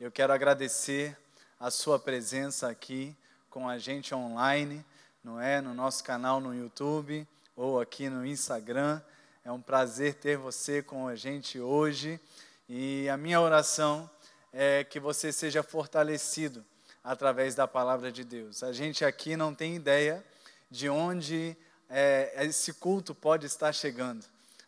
[0.00, 1.18] Eu quero agradecer
[1.58, 3.16] a sua presença aqui
[3.50, 4.84] com a gente online,
[5.24, 5.60] não é?
[5.60, 9.02] No nosso canal no YouTube ou aqui no Instagram.
[9.44, 12.20] É um prazer ter você com a gente hoje.
[12.68, 14.08] E a minha oração
[14.52, 16.64] é que você seja fortalecido
[17.02, 18.62] através da palavra de Deus.
[18.62, 20.24] A gente aqui não tem ideia
[20.70, 21.56] de onde
[21.90, 24.24] é, esse culto pode estar chegando.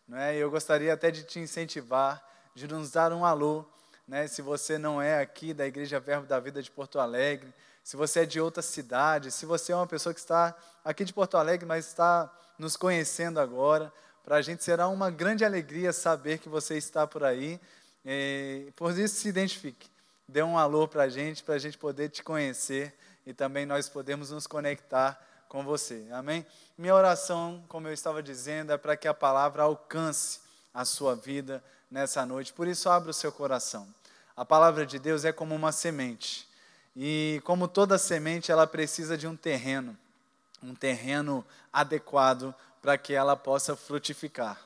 [0.09, 0.35] Não é?
[0.35, 2.21] Eu gostaria até de te incentivar,
[2.53, 3.65] de nos dar um alô.
[4.11, 4.27] Né?
[4.27, 8.23] Se você não é aqui da Igreja Verbo da Vida de Porto Alegre, se você
[8.23, 10.53] é de outra cidade, se você é uma pessoa que está
[10.85, 12.29] aqui de Porto Alegre, mas está
[12.59, 13.93] nos conhecendo agora,
[14.25, 17.61] para a gente será uma grande alegria saber que você está por aí.
[18.04, 19.89] E, por isso, se identifique.
[20.27, 22.93] Dê um alô para a gente, para a gente poder te conhecer
[23.25, 26.09] e também nós podemos nos conectar com você.
[26.11, 26.45] Amém?
[26.77, 30.40] Minha oração, como eu estava dizendo, é para que a palavra alcance
[30.75, 32.53] a sua vida nessa noite.
[32.53, 33.87] Por isso, abra o seu coração.
[34.41, 36.48] A palavra de Deus é como uma semente.
[36.97, 39.95] E como toda semente, ela precisa de um terreno,
[40.62, 44.59] um terreno adequado para que ela possa frutificar.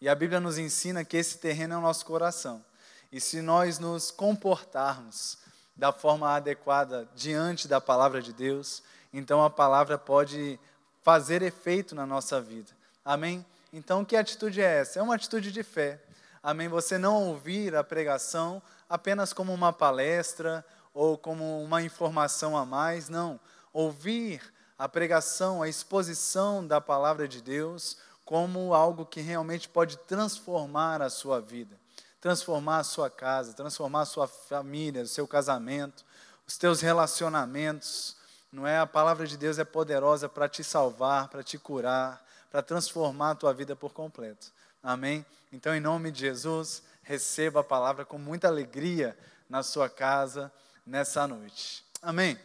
[0.00, 2.64] E a Bíblia nos ensina que esse terreno é o nosso coração.
[3.12, 5.38] E se nós nos comportarmos
[5.76, 8.82] da forma adequada diante da palavra de Deus,
[9.12, 10.58] então a palavra pode
[11.00, 12.72] fazer efeito na nossa vida.
[13.04, 13.46] Amém?
[13.72, 14.98] Então, que atitude é essa?
[14.98, 16.00] É uma atitude de fé.
[16.42, 16.66] Amém?
[16.66, 18.60] Você não ouvir a pregação
[18.92, 20.62] apenas como uma palestra
[20.92, 23.40] ou como uma informação a mais, não.
[23.72, 24.42] Ouvir
[24.78, 31.08] a pregação, a exposição da palavra de Deus como algo que realmente pode transformar a
[31.08, 31.74] sua vida,
[32.20, 36.04] transformar a sua casa, transformar a sua família, o seu casamento,
[36.46, 38.14] os teus relacionamentos,
[38.52, 38.78] não é?
[38.78, 43.36] A palavra de Deus é poderosa para te salvar, para te curar, para transformar a
[43.36, 44.52] tua vida por completo.
[44.82, 45.24] Amém?
[45.50, 49.16] Então, em nome de Jesus, receba a palavra com muita alegria
[49.48, 50.52] na sua casa
[50.86, 51.84] nessa noite.
[52.00, 52.38] Amém?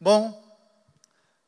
[0.00, 0.42] Bom,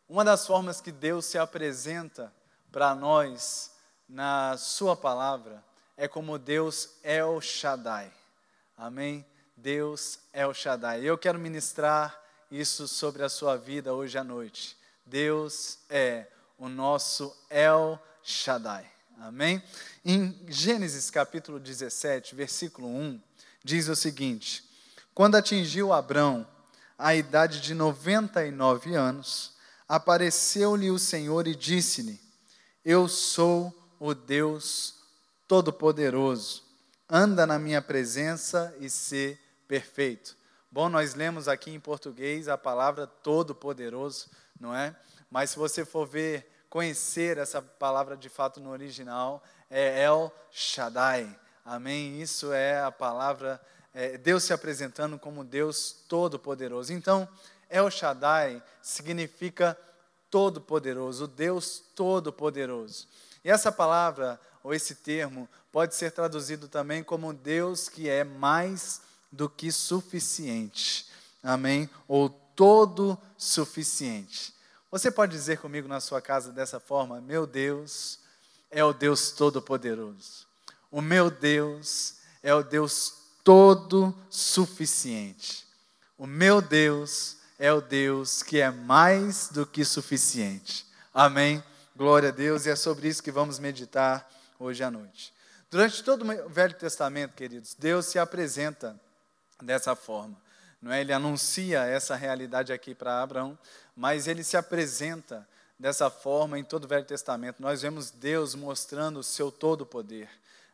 [0.09, 2.33] uma das formas que Deus se apresenta
[2.71, 3.73] para nós
[4.09, 5.65] na Sua palavra
[5.97, 8.13] é como Deus El Shaddai.
[8.77, 9.25] Amém?
[9.57, 11.05] Deus El Shaddai.
[11.05, 14.77] Eu quero ministrar isso sobre a sua vida hoje à noite.
[15.07, 16.27] Deus é
[16.59, 18.94] o nosso El Shaddai.
[19.19, 19.63] Amém?
[20.05, 23.21] Em Gênesis capítulo 17, versículo 1,
[23.63, 24.65] diz o seguinte:
[25.15, 26.47] Quando atingiu Abrão
[26.99, 29.55] a idade de 99 anos,
[29.89, 32.21] apareceu-lhe o Senhor e disse-lhe:
[32.85, 34.95] Eu sou o Deus
[35.47, 36.63] Todo-Poderoso.
[37.09, 40.37] Anda na minha presença e ser perfeito.
[40.71, 44.95] Bom, nós lemos aqui em português a palavra todo-poderoso, não é?
[45.31, 49.41] Mas se você for ver, conhecer essa palavra de fato no original,
[49.71, 51.39] é El Shaddai.
[51.65, 52.21] Amém?
[52.21, 53.65] Isso é a palavra,
[53.95, 56.93] é Deus se apresentando como Deus todo-poderoso.
[56.93, 57.29] Então,
[57.71, 59.79] El Shaddai significa
[60.29, 63.07] todo-poderoso, Deus todo-poderoso.
[63.45, 69.01] E essa palavra, ou esse termo, pode ser traduzido também como Deus que é mais
[69.31, 71.07] do que suficiente.
[71.41, 71.89] Amém?
[72.09, 74.54] Ou todo suficiente.
[74.95, 78.21] Você pode dizer comigo na sua casa dessa forma: Meu Deus
[78.71, 80.47] é o Deus Todo-Poderoso.
[80.89, 83.13] O meu Deus é o Deus
[83.43, 85.67] todo suficiente.
[86.17, 90.87] O meu Deus é o Deus que é mais do que suficiente.
[91.13, 91.61] Amém?
[91.97, 94.31] Glória a Deus, e é sobre isso que vamos meditar
[94.61, 95.35] hoje à noite.
[95.73, 98.95] Durante todo o Velho Testamento, queridos, Deus se apresenta
[99.61, 100.41] dessa forma.
[100.85, 101.01] Não é?
[101.01, 103.59] Ele anuncia essa realidade aqui para Abraão,
[103.97, 105.47] mas ele se apresenta
[105.79, 107.61] dessa forma em todo o Velho Testamento.
[107.61, 110.29] Nós vemos Deus mostrando o seu todo poder,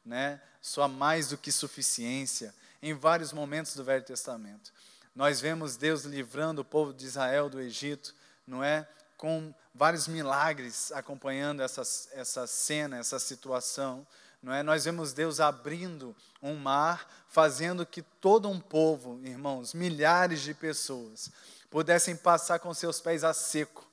[0.04, 0.40] né?
[0.60, 4.72] sua mais do que suficiência, em vários momentos do Velho Testamento.
[5.14, 8.14] Nós vemos Deus livrando o povo de Israel do Egito,
[8.46, 8.86] não é?
[9.16, 11.82] Com vários milagres acompanhando essa,
[12.12, 14.06] essa cena, essa situação
[14.42, 14.62] não é?
[14.62, 21.30] Nós vemos Deus abrindo um mar, fazendo que todo um povo, irmãos, milhares de pessoas,
[21.70, 23.88] pudessem passar com seus pés a seco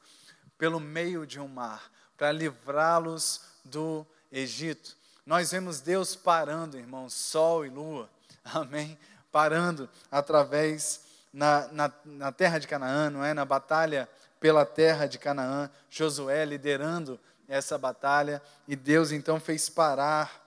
[0.58, 4.98] pelo meio de um mar, para livrá-los do Egito.
[5.26, 8.10] Nós vemos Deus parando, irmãos, sol e lua,
[8.44, 8.98] amém?
[9.32, 11.02] Parando através
[11.32, 13.34] na, na, na terra de Canaã, não é?
[13.34, 14.10] Na batalha
[14.40, 20.44] pela terra de Canaã, Josué liderando essa batalha e Deus então fez parar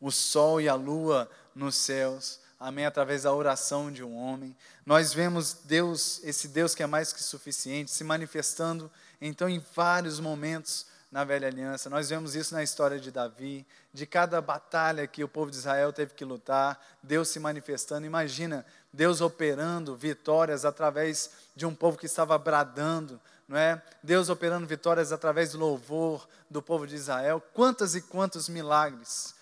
[0.00, 2.40] o sol e a lua nos céus.
[2.64, 4.56] Amém, através da oração de um homem.
[4.86, 8.88] Nós vemos Deus, esse Deus que é mais que suficiente, se manifestando
[9.20, 11.90] então em vários momentos na velha aliança.
[11.90, 15.92] Nós vemos isso na história de Davi, de cada batalha que o povo de Israel
[15.92, 18.06] teve que lutar, Deus se manifestando.
[18.06, 23.82] Imagina Deus operando vitórias através de um povo que estava bradando, não é?
[24.04, 27.42] Deus operando vitórias através do louvor do povo de Israel.
[27.52, 29.34] Quantas e quantos milagres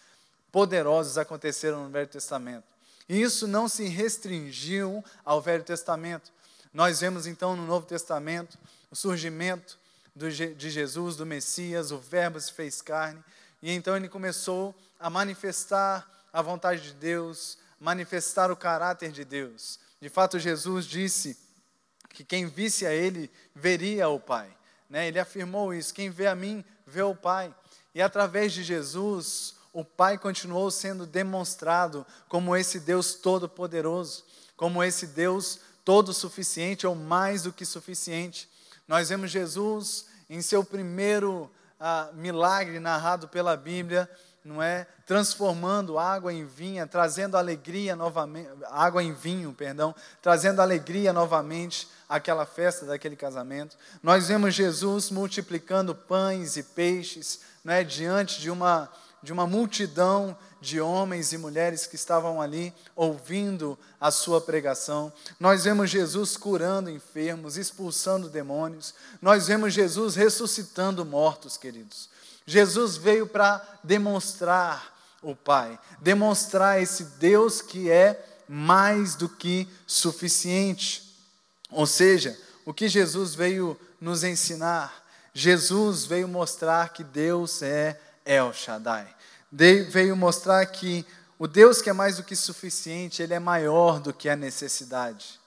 [0.50, 2.69] poderosos aconteceram no Velho Testamento.
[3.10, 6.30] E isso não se restringiu ao Velho Testamento.
[6.72, 8.56] Nós vemos então no Novo Testamento
[8.88, 9.76] o surgimento
[10.14, 13.20] do, de Jesus, do Messias, o Verbo se fez carne,
[13.60, 19.80] e então ele começou a manifestar a vontade de Deus, manifestar o caráter de Deus.
[20.00, 21.36] De fato, Jesus disse
[22.10, 24.56] que quem visse a ele veria o Pai.
[24.88, 25.08] Né?
[25.08, 27.52] Ele afirmou isso: quem vê a mim, vê o Pai.
[27.92, 34.24] E através de Jesus, o Pai continuou sendo demonstrado como esse Deus todo-poderoso,
[34.56, 38.48] como esse Deus todo-suficiente ou mais do que suficiente.
[38.86, 44.08] Nós vemos Jesus em seu primeiro ah, milagre narrado pela Bíblia,
[44.44, 44.86] não é?
[45.06, 52.46] Transformando água em vinho, trazendo alegria novamente, água em vinho, perdão, trazendo alegria novamente àquela
[52.46, 53.76] festa daquele casamento.
[54.02, 57.84] Nós vemos Jesus multiplicando pães e peixes, não é?
[57.84, 58.90] Diante de uma
[59.22, 65.12] de uma multidão de homens e mulheres que estavam ali ouvindo a sua pregação.
[65.38, 68.94] Nós vemos Jesus curando enfermos, expulsando demônios.
[69.20, 72.08] Nós vemos Jesus ressuscitando mortos, queridos.
[72.46, 81.14] Jesus veio para demonstrar o Pai, demonstrar esse Deus que é mais do que suficiente.
[81.70, 85.04] Ou seja, o que Jesus veio nos ensinar?
[85.32, 89.06] Jesus veio mostrar que Deus é El Shaddai.
[89.52, 91.04] Veio mostrar que
[91.38, 95.40] o Deus que é mais do que suficiente, ele é maior do que a necessidade.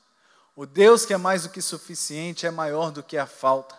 [0.56, 3.76] O Deus que é mais do que suficiente é maior do que a falta.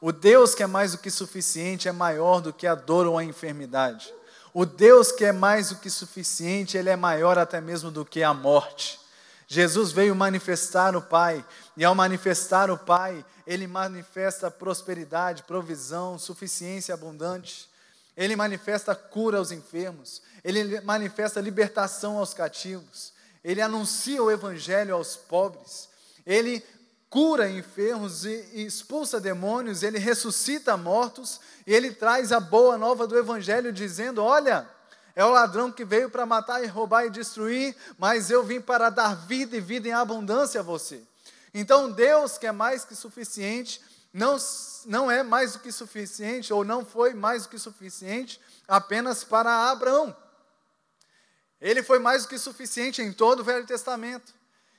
[0.00, 3.16] O Deus que é mais do que suficiente é maior do que a dor ou
[3.16, 4.12] a enfermidade.
[4.52, 8.22] O Deus que é mais do que suficiente, ele é maior até mesmo do que
[8.22, 9.00] a morte.
[9.46, 11.44] Jesus veio manifestar o Pai,
[11.76, 17.70] e ao manifestar o Pai, ele manifesta prosperidade, provisão, suficiência abundante.
[18.16, 23.12] Ele manifesta cura aos enfermos, ele manifesta libertação aos cativos,
[23.42, 25.88] ele anuncia o evangelho aos pobres,
[26.26, 26.62] ele
[27.12, 31.40] cura enfermos e expulsa demônios, ele ressuscita mortos.
[31.66, 34.66] E ele traz a boa nova do evangelho dizendo: "Olha,
[35.14, 38.88] é o ladrão que veio para matar e roubar e destruir, mas eu vim para
[38.88, 41.02] dar vida e vida em abundância a você".
[41.52, 43.82] Então Deus, que é mais que suficiente,
[44.12, 44.36] não,
[44.86, 49.70] não é mais do que suficiente, ou não foi mais do que suficiente apenas para
[49.70, 50.14] Abraão.
[51.60, 54.34] Ele foi mais do que suficiente em todo o Velho Testamento.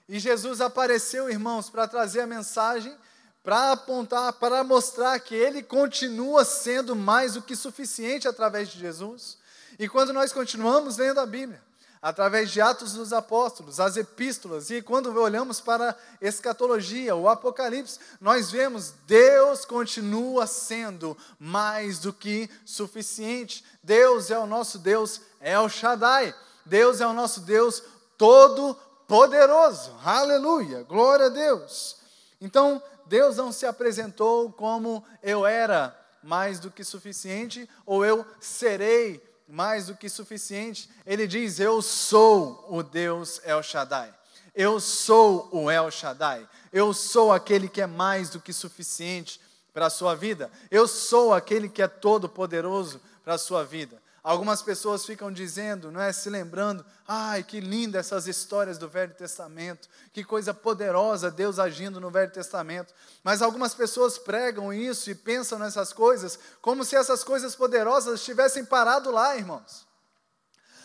[0.07, 2.95] E Jesus apareceu, irmãos, para trazer a mensagem,
[3.41, 9.37] para apontar, para mostrar que ele continua sendo mais do que suficiente através de Jesus.
[9.79, 11.61] E quando nós continuamos lendo a Bíblia,
[12.03, 17.97] através de Atos dos Apóstolos, as epístolas, e quando olhamos para a escatologia, o Apocalipse,
[18.19, 23.63] nós vemos Deus continua sendo mais do que suficiente.
[23.81, 26.35] Deus é o nosso Deus, é o Shaddai.
[26.65, 27.81] Deus é o nosso Deus
[28.17, 28.77] todo
[29.07, 29.95] poderoso.
[30.03, 30.83] Aleluia.
[30.83, 31.95] Glória a Deus.
[32.41, 39.21] Então, Deus não se apresentou como eu era mais do que suficiente ou eu serei
[39.53, 40.89] mais do que suficiente.
[41.05, 44.11] Ele diz: Eu sou o Deus El Shaddai.
[44.55, 46.47] Eu sou o El Shaddai.
[46.71, 49.39] Eu sou aquele que é mais do que suficiente
[49.71, 50.51] para a sua vida.
[50.71, 54.01] Eu sou aquele que é todo poderoso para a sua vida.
[54.23, 59.13] Algumas pessoas ficam dizendo, não é, se lembrando, ai, que linda essas histórias do Velho
[59.13, 62.93] Testamento, que coisa poderosa Deus agindo no Velho Testamento.
[63.21, 68.63] Mas algumas pessoas pregam isso e pensam nessas coisas como se essas coisas poderosas tivessem
[68.63, 69.85] parado lá, irmãos.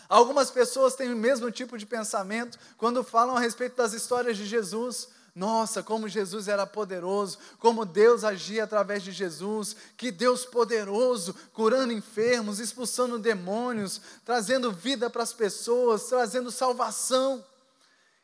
[0.09, 4.45] Algumas pessoas têm o mesmo tipo de pensamento quando falam a respeito das histórias de
[4.45, 5.07] Jesus.
[5.39, 11.93] Nossa, como Jesus era poderoso, como Deus agia através de Jesus, que Deus poderoso, curando
[11.93, 17.41] enfermos, expulsando demônios, trazendo vida para as pessoas, trazendo salvação.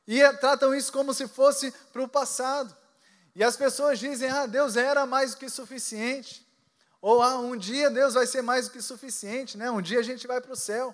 [0.05, 2.75] E é, tratam isso como se fosse para o passado.
[3.33, 6.45] E as pessoas dizem: ah, Deus era mais do que suficiente.
[7.01, 9.71] Ou ah, um dia Deus vai ser mais do que suficiente, né?
[9.71, 10.93] Um dia a gente vai para o céu.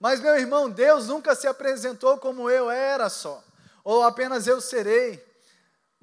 [0.00, 3.44] Mas, meu irmão, Deus nunca se apresentou como eu era só,
[3.84, 5.33] ou apenas eu serei.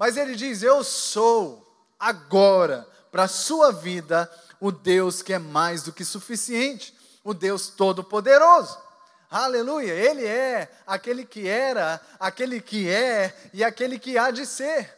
[0.02, 1.64] Mas ele diz: Eu sou
[2.00, 4.28] agora para a sua vida
[4.60, 6.92] o Deus que é mais do que suficiente,
[7.24, 8.80] o Deus todo-poderoso.
[9.30, 9.94] Aleluia!
[9.94, 14.92] Ele é aquele que era, aquele que é e aquele que há de ser.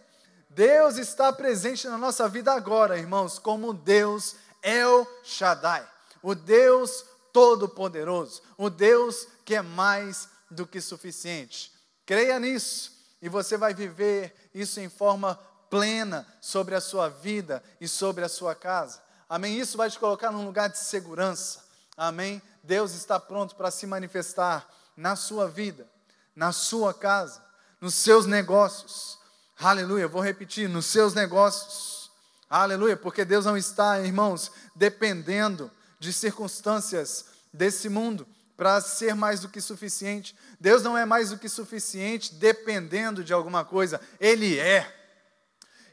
[0.50, 5.86] Deus está presente na nossa vida agora, irmãos, como Deus El Shaddai,
[6.22, 11.74] o Deus todo-poderoso, o Deus que é mais do que suficiente.
[12.05, 13.02] Creia nisso.
[13.24, 15.39] E você vai viver isso em forma
[15.70, 19.01] plena sobre a sua vida e sobre a sua casa.
[19.30, 19.58] Amém?
[19.58, 21.63] Isso vai te colocar num lugar de segurança.
[21.96, 22.42] Amém?
[22.62, 25.88] Deus está pronto para se manifestar na sua vida,
[26.36, 27.42] na sua casa,
[27.80, 29.18] nos seus negócios.
[29.58, 30.06] Aleluia.
[30.06, 32.12] Vou repetir: nos seus negócios.
[32.50, 32.98] Aleluia.
[32.98, 39.60] Porque Deus não está, irmãos, dependendo de circunstâncias desse mundo para ser mais do que
[39.60, 40.36] suficiente.
[40.60, 45.00] Deus não é mais do que suficiente dependendo de alguma coisa, Ele é.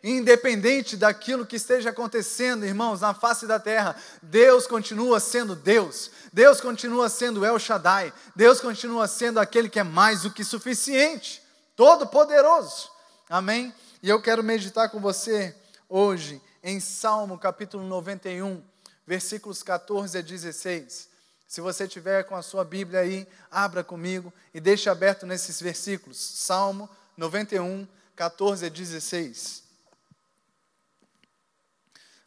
[0.03, 6.59] Independente daquilo que esteja acontecendo, irmãos, na face da terra, Deus continua sendo Deus, Deus
[6.59, 11.43] continua sendo El Shaddai, Deus continua sendo aquele que é mais do que suficiente,
[11.77, 12.91] todo-poderoso.
[13.29, 13.75] Amém?
[14.03, 15.55] E eu quero meditar com você
[15.87, 18.63] hoje em Salmo capítulo 91,
[19.07, 21.10] versículos 14 a 16.
[21.51, 26.17] Se você tiver com a sua Bíblia aí, abra comigo e deixe aberto nesses versículos.
[26.17, 29.65] Salmo 91, 14 a 16.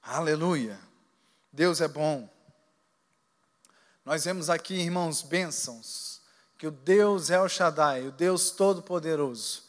[0.02, 0.78] Aleluia.
[1.54, 2.30] Deus é bom.
[4.04, 6.20] Nós vemos aqui, irmãos, bênçãos,
[6.58, 9.64] que o Deus o Shaddai, o Deus Todo-Poderoso,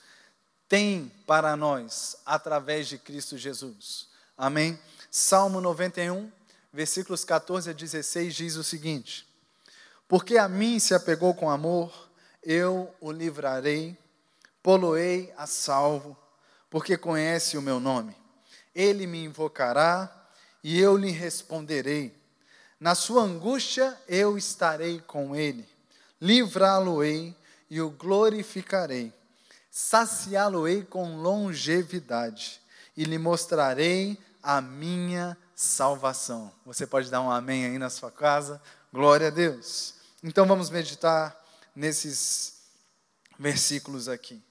[0.68, 4.08] tem para nós através de Cristo Jesus.
[4.37, 4.76] Amém?
[5.12, 6.28] Salmo 91,
[6.73, 9.32] versículos 14 a 16 diz o seguinte:
[10.14, 12.09] Porque a mim se apegou com amor,
[12.40, 13.99] eu o livrarei,
[14.62, 16.16] poloei a salvo,
[16.71, 18.16] porque conhece o meu nome.
[18.73, 20.09] Ele me invocará
[20.62, 22.16] e eu lhe responderei.
[22.78, 25.68] Na sua angústia eu estarei com ele,
[26.21, 27.37] livrá-lo-ei
[27.68, 29.12] e o glorificarei,
[29.68, 32.61] saciá-lo-ei com longevidade
[32.97, 36.52] e lhe mostrarei a minha salvação.
[36.64, 38.62] Você pode dar um amém aí na sua casa?
[38.92, 39.93] Glória a Deus.
[40.26, 41.38] Então vamos meditar
[41.76, 42.54] nesses
[43.38, 44.43] versículos aqui.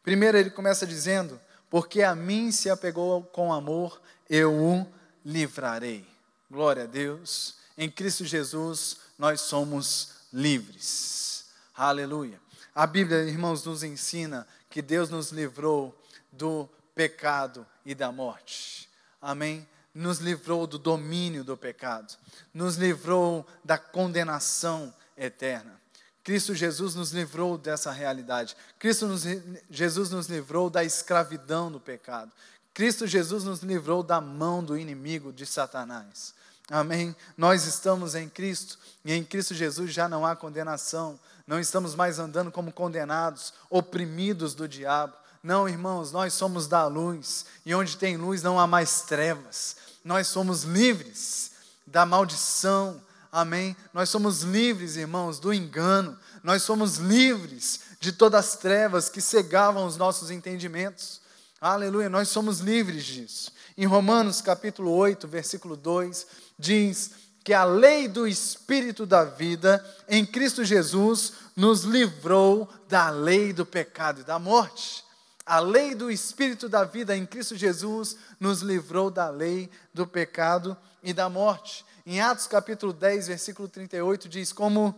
[0.00, 4.86] Primeiro ele começa dizendo: Porque a mim se apegou com amor, eu o
[5.24, 6.06] livrarei.
[6.48, 7.56] Glória a Deus.
[7.76, 11.46] Em Cristo Jesus nós somos livres.
[11.74, 12.40] Aleluia.
[12.72, 18.88] A Bíblia, irmãos, nos ensina que Deus nos livrou do pecado e da morte.
[19.20, 19.66] Amém?
[19.92, 22.14] Nos livrou do domínio do pecado,
[22.54, 25.80] nos livrou da condenação eterna.
[26.22, 28.56] Cristo Jesus nos livrou dessa realidade.
[28.78, 29.22] Cristo nos,
[29.70, 32.32] Jesus nos livrou da escravidão do pecado.
[32.74, 36.34] Cristo Jesus nos livrou da mão do inimigo de Satanás.
[36.68, 37.14] Amém?
[37.36, 41.18] Nós estamos em Cristo e em Cristo Jesus já não há condenação.
[41.46, 45.14] Não estamos mais andando como condenados, oprimidos do diabo.
[45.42, 49.76] Não, irmãos, nós somos da luz e onde tem luz não há mais trevas.
[50.04, 51.52] Nós somos livres
[51.86, 53.00] da maldição.
[53.30, 53.76] Amém?
[53.92, 56.16] Nós somos livres, irmãos, do engano.
[56.42, 61.20] Nós somos livres de todas as trevas que cegavam os nossos entendimentos.
[61.60, 63.50] Aleluia, nós somos livres disso.
[63.76, 66.26] Em Romanos capítulo 8, versículo 2,
[66.58, 67.10] diz
[67.42, 73.64] que a lei do Espírito da vida em Cristo Jesus nos livrou da lei do
[73.64, 75.04] pecado e da morte.
[75.46, 80.76] A lei do Espírito da vida em Cristo Jesus nos livrou da lei do pecado
[81.02, 81.84] e da morte.
[82.08, 84.94] Em Atos capítulo 10, versículo 38, diz: Como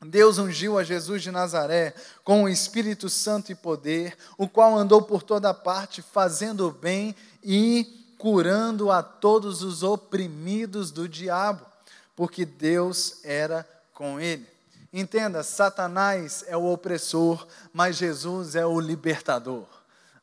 [0.00, 1.92] Deus ungiu a Jesus de Nazaré
[2.24, 7.14] com o Espírito Santo e poder, o qual andou por toda parte fazendo o bem
[7.44, 11.66] e curando a todos os oprimidos do diabo,
[12.16, 14.46] porque Deus era com ele.
[14.90, 19.66] Entenda, Satanás é o opressor, mas Jesus é o libertador.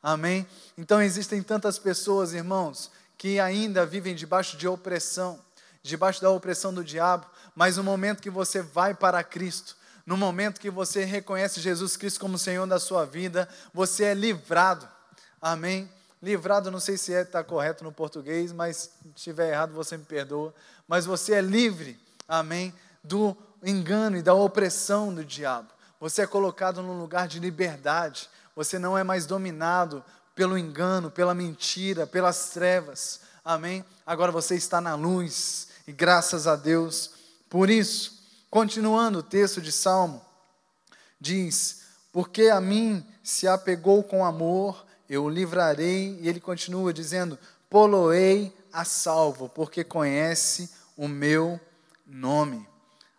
[0.02, 0.44] Amém?
[0.76, 5.38] Então existem tantas pessoas, irmãos, que ainda vivem debaixo de opressão,
[5.86, 10.60] debaixo da opressão do diabo, mas no momento que você vai para Cristo, no momento
[10.60, 14.88] que você reconhece Jesus Cristo como Senhor da sua vida, você é livrado.
[15.40, 15.90] Amém?
[16.22, 19.96] Livrado, não sei se está é, tá correto no português, mas se estiver errado, você
[19.96, 20.54] me perdoa.
[20.86, 25.68] Mas você é livre, amém, do engano e da opressão do diabo.
[26.00, 28.28] Você é colocado num lugar de liberdade.
[28.54, 33.20] Você não é mais dominado pelo engano, pela mentira, pelas trevas.
[33.44, 33.84] Amém?
[34.06, 35.68] Agora você está na luz.
[35.86, 37.10] E graças a Deus
[37.48, 40.24] por isso, continuando o texto de Salmo,
[41.20, 46.18] diz: Porque a mim se apegou com amor, eu o livrarei.
[46.20, 47.38] E ele continua dizendo:
[47.70, 51.60] Poloei a salvo, porque conhece o meu
[52.06, 52.68] nome.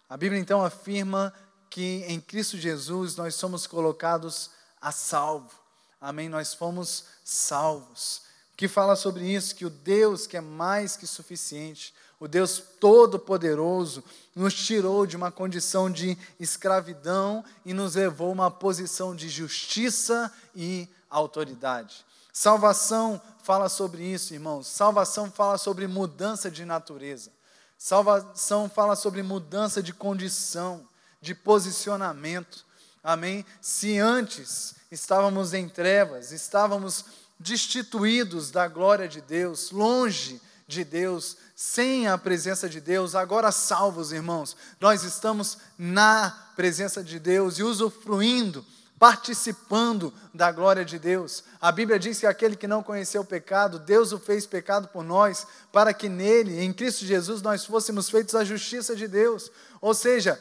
[0.10, 1.34] A Bíblia então afirma
[1.70, 5.52] que em Cristo Jesus nós somos colocados a salvo.
[6.00, 6.30] Amém?
[6.30, 8.22] Nós fomos salvos.
[8.56, 14.04] Que fala sobre isso, que o Deus que é mais que suficiente, o Deus Todo-Poderoso,
[14.36, 20.32] nos tirou de uma condição de escravidão e nos levou a uma posição de justiça
[20.56, 22.06] e autoridade.
[22.34, 24.68] Salvação fala sobre isso, irmãos.
[24.68, 27.32] Salvação fala sobre mudança de natureza.
[27.78, 30.88] Salvação fala sobre mudança de condição,
[31.22, 32.66] de posicionamento.
[33.04, 33.46] Amém?
[33.62, 37.06] Se antes estávamos em trevas, estávamos
[37.40, 44.12] destituídos da glória de Deus, longe de Deus, sem a presença de Deus, agora salvos,
[44.12, 48.64] irmãos, nós estamos na presença de Deus e usufruindo,
[49.00, 51.44] participando da glória de Deus.
[51.60, 55.04] A Bíblia diz que aquele que não conheceu o pecado, Deus o fez pecado por
[55.04, 59.50] nós, para que nele, em Cristo Jesus, nós fôssemos feitos a justiça de Deus.
[59.82, 60.40] Ou seja,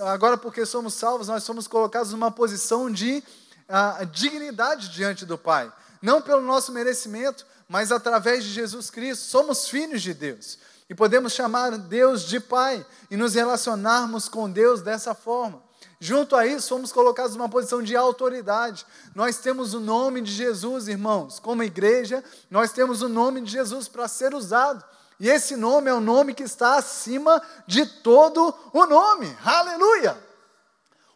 [0.00, 3.22] agora porque somos salvos, nós somos colocados numa posição de
[3.68, 9.26] uh, dignidade diante do Pai não pelo nosso merecimento, mas através de Jesus Cristo.
[9.26, 10.58] Somos filhos de Deus
[10.88, 15.62] e podemos chamar Deus de Pai e nos relacionarmos com Deus dessa forma.
[16.00, 18.84] Junto a isso, fomos colocados numa posição de autoridade.
[19.14, 21.38] Nós temos o nome de Jesus, irmãos.
[21.38, 24.84] Como igreja, nós temos o nome de Jesus para ser usado.
[25.20, 29.32] E esse nome é o nome que está acima de todo o nome.
[29.44, 30.18] Aleluia!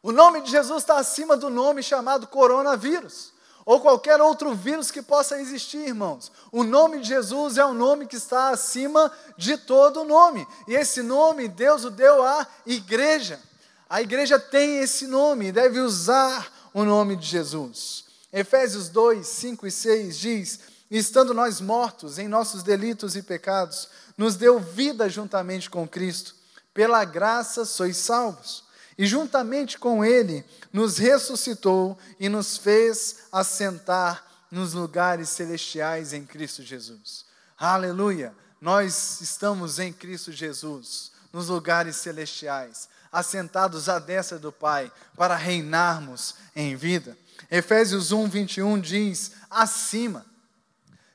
[0.01, 3.34] O nome de Jesus está acima do nome chamado coronavírus
[3.65, 6.31] ou qualquer outro vírus que possa existir, irmãos.
[6.53, 10.47] O nome de Jesus é o nome que está acima de todo nome.
[10.69, 13.41] E esse nome Deus o deu à igreja.
[13.89, 18.05] A igreja tem esse nome e deve usar o nome de Jesus.
[18.33, 24.37] Efésios 2, 5 e 6 diz: Estando nós mortos em nossos delitos e pecados, nos
[24.37, 26.35] deu vida juntamente com Cristo.
[26.75, 28.64] Pela graça sois salvos
[28.97, 36.63] e juntamente com Ele nos ressuscitou e nos fez assentar nos lugares celestiais em Cristo
[36.63, 37.25] Jesus.
[37.59, 38.35] Aleluia!
[38.61, 46.37] Nós estamos em Cristo Jesus, nos lugares celestiais, assentados à destra do Pai, para reinarmos
[46.57, 47.17] em vida.
[47.51, 50.25] Efésios 1, 21 diz: acima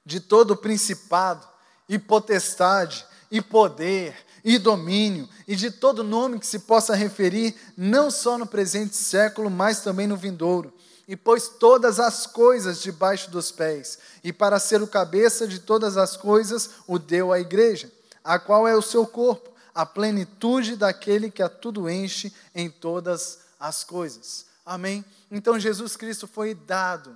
[0.05, 1.48] de todo principado
[1.88, 8.09] e potestade e poder e domínio e de todo nome que se possa referir, não
[8.11, 10.73] só no presente século, mas também no vindouro.
[11.07, 15.97] E pôs todas as coisas debaixo dos pés, e para ser o cabeça de todas
[15.97, 17.91] as coisas, o deu à igreja,
[18.23, 23.39] a qual é o seu corpo, a plenitude daquele que a tudo enche em todas
[23.59, 24.45] as coisas.
[24.65, 25.03] Amém?
[25.31, 27.15] Então Jesus Cristo foi dado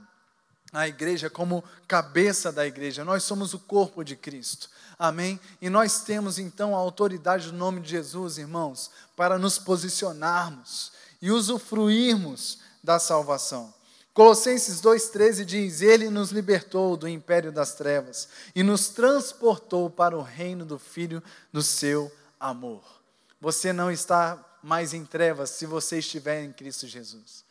[0.73, 4.69] à igreja como cabeça da igreja, nós somos o corpo de Cristo.
[4.97, 5.39] Amém?
[5.62, 11.31] E nós temos então a autoridade do nome de Jesus, irmãos, para nos posicionarmos e
[11.31, 13.73] usufruirmos da salvação.
[14.13, 20.21] Colossenses 2,13 diz: Ele nos libertou do império das trevas e nos transportou para o
[20.21, 22.83] reino do Filho do seu amor.
[23.41, 27.42] Você não está mais em trevas se você estiver em Cristo Jesus.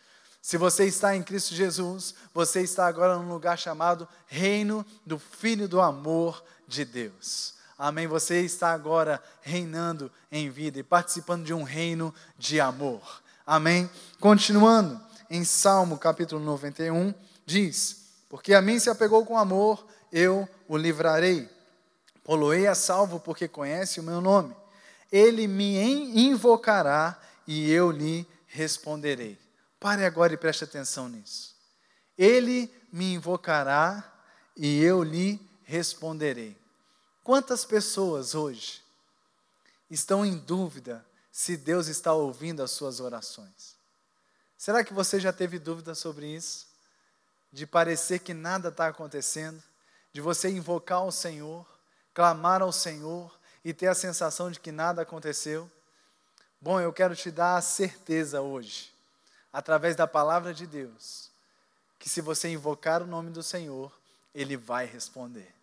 [0.43, 5.69] Se você está em Cristo Jesus, você está agora num lugar chamado Reino do Filho
[5.69, 7.55] do Amor de Deus.
[7.79, 8.09] Amém?
[8.09, 13.23] Você está agora reinando em vida e participando de um reino de amor.
[13.47, 13.89] Amém?
[14.19, 15.01] Continuando,
[15.31, 17.15] em Salmo capítulo 91,
[17.47, 21.49] diz: Porque a mim se apegou com amor, eu o livrarei.
[22.25, 24.57] Poloei a salvo porque conhece o meu nome.
[25.11, 25.79] Ele me
[26.29, 29.39] invocará e eu lhe responderei.
[29.83, 31.57] Pare agora e preste atenção nisso.
[32.17, 34.15] Ele me invocará
[34.57, 36.57] e eu lhe responderei.
[37.25, 38.81] Quantas pessoas hoje
[39.91, 43.75] estão em dúvida se Deus está ouvindo as suas orações?
[44.57, 46.69] Será que você já teve dúvida sobre isso?
[47.53, 49.61] De parecer que nada está acontecendo?
[50.13, 51.67] De você invocar o Senhor,
[52.15, 55.69] clamar ao Senhor e ter a sensação de que nada aconteceu?
[56.61, 58.92] Bom, eu quero te dar a certeza hoje
[59.53, 61.31] através da palavra de Deus,
[61.99, 63.93] que se você invocar o nome do Senhor,
[64.35, 65.55] Ele vai responder.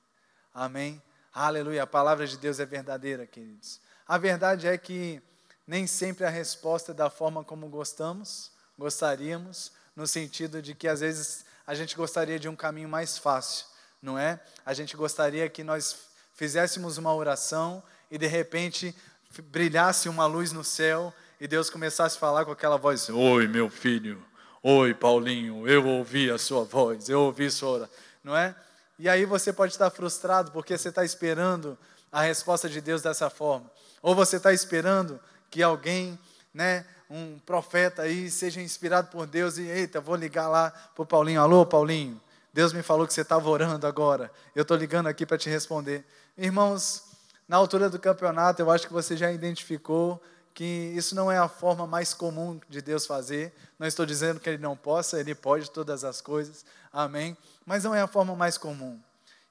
[0.54, 1.02] Amém?
[1.34, 1.84] Aleluia.
[1.84, 3.80] A palavra de Deus é verdadeira, queridos.
[4.08, 5.22] A verdade é que
[5.68, 11.02] nem sempre a resposta é da forma como gostamos, gostaríamos, no sentido de que às
[11.02, 13.68] vezes a gente gostaria de um caminho mais fácil,
[14.02, 14.40] não é?
[14.66, 15.96] A gente gostaria que nós
[16.34, 18.96] fizéssemos uma oração e de repente
[19.44, 23.70] brilhasse uma luz no céu e Deus começasse a falar com aquela voz: Oi, meu
[23.70, 24.22] filho,
[24.62, 28.54] oi, Paulinho, eu ouvi a sua voz, eu ouvi sua oração, não é?
[28.98, 31.78] E aí você pode estar frustrado porque você está esperando
[32.12, 33.72] a resposta de Deus dessa forma,
[34.02, 36.20] ou você está esperando que alguém,
[36.54, 41.06] né, um profeta aí seja inspirado por Deus e eita, vou ligar lá para o
[41.06, 42.20] Paulinho, alô, Paulinho,
[42.54, 46.04] Deus me falou que você estava orando agora, eu estou ligando aqui para te responder.
[46.38, 47.04] Irmãos,
[47.48, 50.22] na altura do campeonato, eu acho que você já identificou
[50.54, 53.54] que isso não é a forma mais comum de Deus fazer.
[53.78, 57.38] Não estou dizendo que Ele não possa, Ele pode todas as coisas, amém?
[57.66, 59.02] Mas não é a forma mais comum.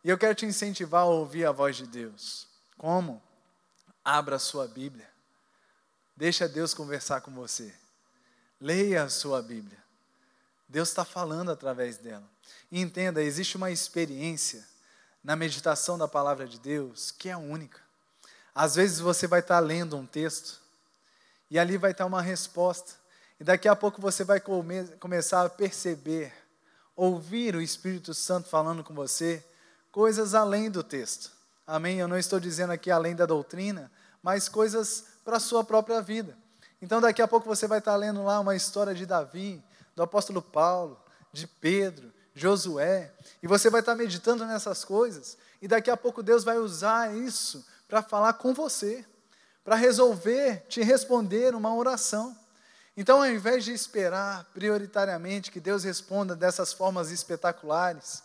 [0.04, 2.46] E eu quero te incentivar a ouvir a voz de Deus.
[2.76, 3.22] Como?
[4.04, 5.08] Abra a sua Bíblia.
[6.16, 7.72] Deixa Deus conversar com você.
[8.60, 9.78] Leia a sua Bíblia.
[10.68, 12.28] Deus está falando através dela.
[12.70, 14.66] E entenda, existe uma experiência
[15.22, 17.80] na meditação da palavra de Deus que é única.
[18.54, 20.60] Às vezes você vai estar lendo um texto
[21.50, 22.92] e ali vai estar uma resposta.
[23.40, 26.32] E daqui a pouco você vai come começar a perceber,
[26.96, 29.44] ouvir o Espírito Santo falando com você
[29.90, 31.30] coisas além do texto.
[31.66, 31.98] Amém?
[31.98, 33.90] Eu não estou dizendo aqui além da doutrina,
[34.22, 36.36] mas coisas para a sua própria vida.
[36.80, 39.62] Então daqui a pouco você vai estar lendo lá uma história de Davi,
[39.94, 41.00] do apóstolo Paulo,
[41.32, 46.44] de Pedro, Josué, e você vai estar meditando nessas coisas, e daqui a pouco Deus
[46.44, 49.04] vai usar isso para falar com você,
[49.68, 52.34] para resolver, te responder uma oração.
[52.96, 58.22] Então, ao invés de esperar prioritariamente que Deus responda dessas formas espetaculares,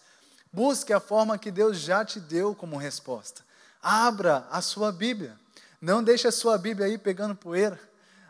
[0.54, 3.42] busque a forma que Deus já te deu como resposta.
[3.82, 5.38] Abra a sua Bíblia.
[5.82, 7.78] Não deixe a sua Bíblia aí pegando poeira.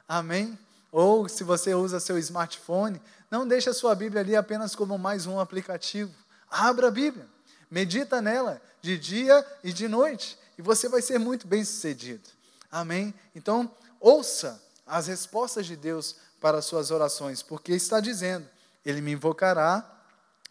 [0.07, 0.57] Amém?
[0.91, 2.99] Ou se você usa seu smartphone,
[3.29, 6.11] não deixe a sua Bíblia ali apenas como mais um aplicativo.
[6.49, 7.27] Abra a Bíblia,
[7.69, 12.32] medita nela de dia e de noite, e você vai ser muito bem sucedido.
[12.73, 13.13] Amém?
[13.35, 18.47] Então, ouça as respostas de Deus para as suas orações, porque está dizendo:
[18.83, 19.87] Ele me invocará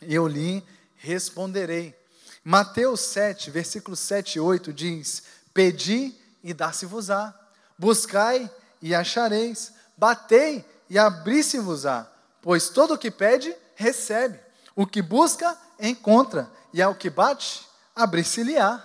[0.01, 0.65] e eu lhe
[0.97, 1.93] responderei.
[2.45, 7.35] Mateus 7, versículos 7 e 8 diz: Pedi e dá-se-vos-á,
[7.77, 8.49] buscai
[8.81, 14.39] e achareis, batei e abri-se-vos-á Pois todo o que pede, recebe.
[14.75, 16.51] O que busca, encontra.
[16.73, 18.85] E ao que bate, abrir-se-lhe-á.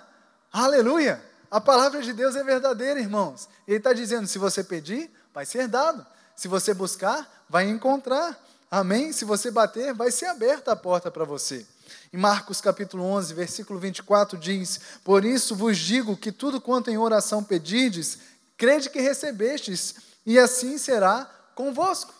[0.53, 1.26] Aleluia!
[1.49, 3.47] A palavra de Deus é verdadeira, irmãos.
[3.67, 6.05] Ele está dizendo: se você pedir, vai ser dado.
[6.35, 8.37] Se você buscar, vai encontrar.
[8.69, 9.13] Amém?
[9.13, 11.65] Se você bater, vai ser aberta a porta para você.
[12.11, 16.97] Em Marcos capítulo 11, versículo 24 diz: Por isso vos digo que tudo quanto em
[16.97, 18.19] oração pedides,
[18.57, 22.13] crede que recebestes, e assim será convosco.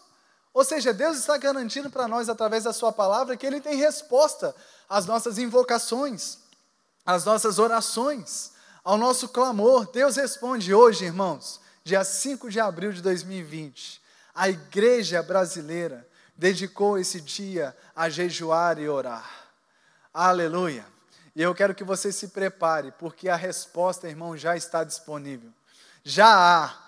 [0.54, 4.56] Ou seja, Deus está garantindo para nós, através da Sua palavra, que Ele tem resposta
[4.90, 6.38] às nossas invocações,
[7.06, 8.54] às nossas orações,
[8.88, 9.92] ao nosso clamor.
[9.92, 14.02] Deus responde hoje, irmãos, dia 5 de abril de 2020.
[14.34, 19.30] A igreja brasileira dedicou esse dia a jejuar e orar.
[20.14, 20.86] Aleluia.
[21.36, 25.52] E eu quero que você se prepare, porque a resposta, irmão, já está disponível.
[26.02, 26.88] Já há.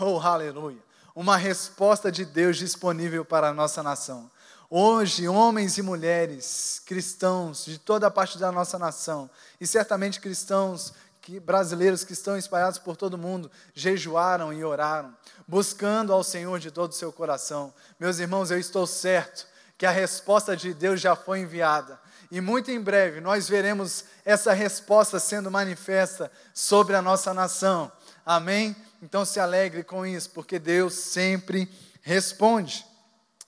[0.00, 0.84] Oh, aleluia
[1.16, 4.30] uma resposta de Deus disponível para a nossa nação.
[4.68, 10.92] Hoje, homens e mulheres cristãos de toda a parte da nossa nação, e certamente cristãos
[11.26, 15.12] que, brasileiros que estão espalhados por todo mundo, jejuaram e oraram,
[15.44, 17.74] buscando ao Senhor de todo o seu coração.
[17.98, 19.44] Meus irmãos, eu estou certo
[19.76, 21.98] que a resposta de Deus já foi enviada.
[22.30, 27.90] E muito em breve nós veremos essa resposta sendo manifesta sobre a nossa nação.
[28.24, 28.76] Amém?
[29.02, 31.68] Então se alegre com isso, porque Deus sempre
[32.02, 32.86] responde.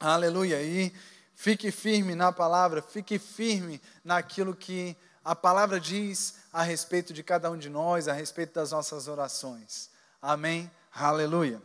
[0.00, 0.60] Aleluia.
[0.60, 0.92] E
[1.32, 7.48] fique firme na palavra, fique firme naquilo que a palavra diz a respeito de cada
[7.52, 9.90] um de nós, a respeito das nossas orações.
[10.20, 10.68] Amém.
[10.92, 11.62] Aleluia.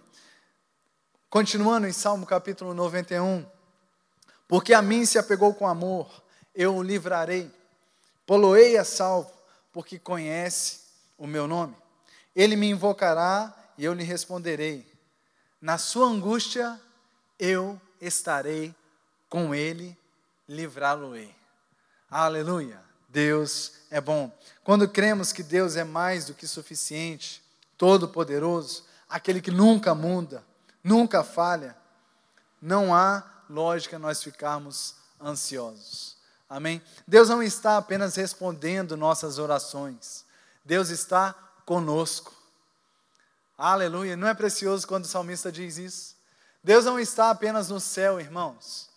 [1.31, 3.43] Continuando em Salmo capítulo 91.
[4.47, 6.21] Porque a mim se apegou com amor,
[6.53, 7.51] eu o livrarei.
[8.23, 9.33] Poloei a salvo,
[9.71, 10.81] porque conhece
[11.17, 11.75] o meu nome.
[12.35, 14.87] Ele me invocará e eu lhe responderei.
[15.59, 16.79] Na sua angústia,
[17.39, 18.75] eu estarei
[19.27, 19.97] com ele,
[20.47, 21.35] livrá-lo-ei.
[22.11, 22.92] Aleluia!
[23.13, 24.35] Deus é bom.
[24.63, 27.43] Quando cremos que Deus é mais do que suficiente,
[27.77, 30.43] todo-poderoso, aquele que nunca muda,
[30.83, 31.77] nunca falha,
[32.59, 36.17] não há lógica nós ficarmos ansiosos.
[36.49, 36.81] Amém?
[37.07, 40.25] Deus não está apenas respondendo nossas orações,
[40.65, 42.33] Deus está conosco.
[43.55, 44.17] Aleluia.
[44.17, 46.15] Não é precioso quando o salmista diz isso?
[46.63, 48.89] Deus não está apenas no céu, irmãos,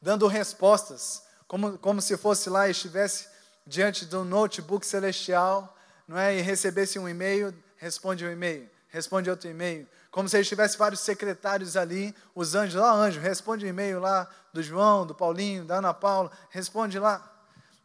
[0.00, 3.31] dando respostas, como, como se fosse lá e estivesse
[3.66, 6.36] diante do notebook celestial, não é?
[6.36, 9.86] E recebesse um e-mail, responde um e-mail, responde outro e-mail.
[10.10, 13.98] Como se ele tivesse vários secretários ali, os anjos, lá, anjo, responde o um e-mail
[13.98, 17.30] lá do João, do Paulinho, da Ana Paula, responde lá.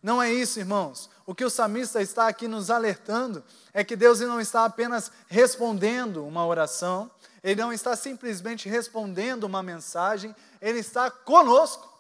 [0.04, 1.10] Não é isso, irmãos.
[1.26, 6.26] O que o salmista está aqui nos alertando é que Deus não está apenas respondendo
[6.26, 7.10] uma oração,
[7.44, 11.94] Ele não está simplesmente respondendo uma mensagem, Ele está conosco.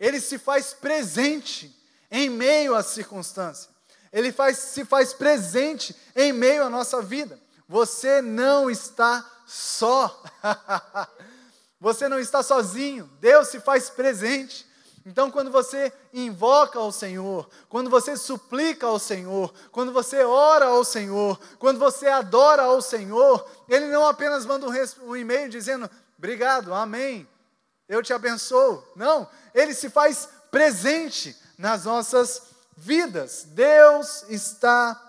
[0.00, 1.74] Ele se faz presente
[2.12, 3.70] em meio às circunstâncias.
[4.12, 7.40] Ele faz, se faz presente em meio à nossa vida.
[7.66, 10.22] Você não está só.
[11.80, 13.10] você não está sozinho.
[13.18, 14.70] Deus se faz presente.
[15.06, 20.84] Então, quando você invoca ao Senhor, quando você suplica ao Senhor, quando você ora ao
[20.84, 26.72] Senhor, quando você adora ao Senhor, Ele não apenas manda um, um e-mail dizendo obrigado,
[26.72, 27.26] amém,
[27.88, 28.86] eu te abençoo.
[28.94, 32.42] Não, Ele se faz presente nas nossas
[32.76, 33.44] vidas.
[33.50, 35.00] Deus está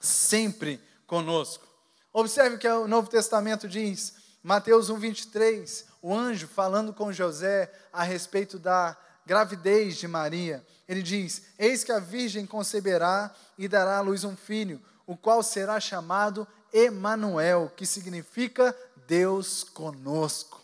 [0.00, 1.64] sempre conosco.
[2.12, 8.58] Observe que o Novo Testamento diz, Mateus 1,23, o anjo falando com José a respeito
[8.58, 10.66] da gravidez de Maria.
[10.88, 15.40] Ele diz: Eis que a Virgem conceberá e dará à luz um filho, o qual
[15.40, 20.60] será chamado Emanuel, que significa Deus conosco.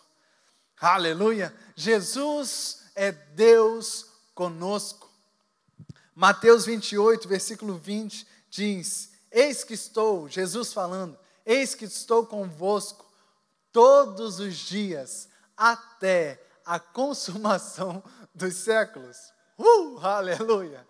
[0.80, 1.54] Aleluia!
[1.76, 5.07] Jesus é Deus conosco.
[6.18, 13.08] Mateus 28, versículo 20 diz: Eis que estou, Jesus falando, eis que estou convosco
[13.70, 18.02] todos os dias até a consumação
[18.34, 19.32] dos séculos.
[19.56, 20.84] Uh, aleluia!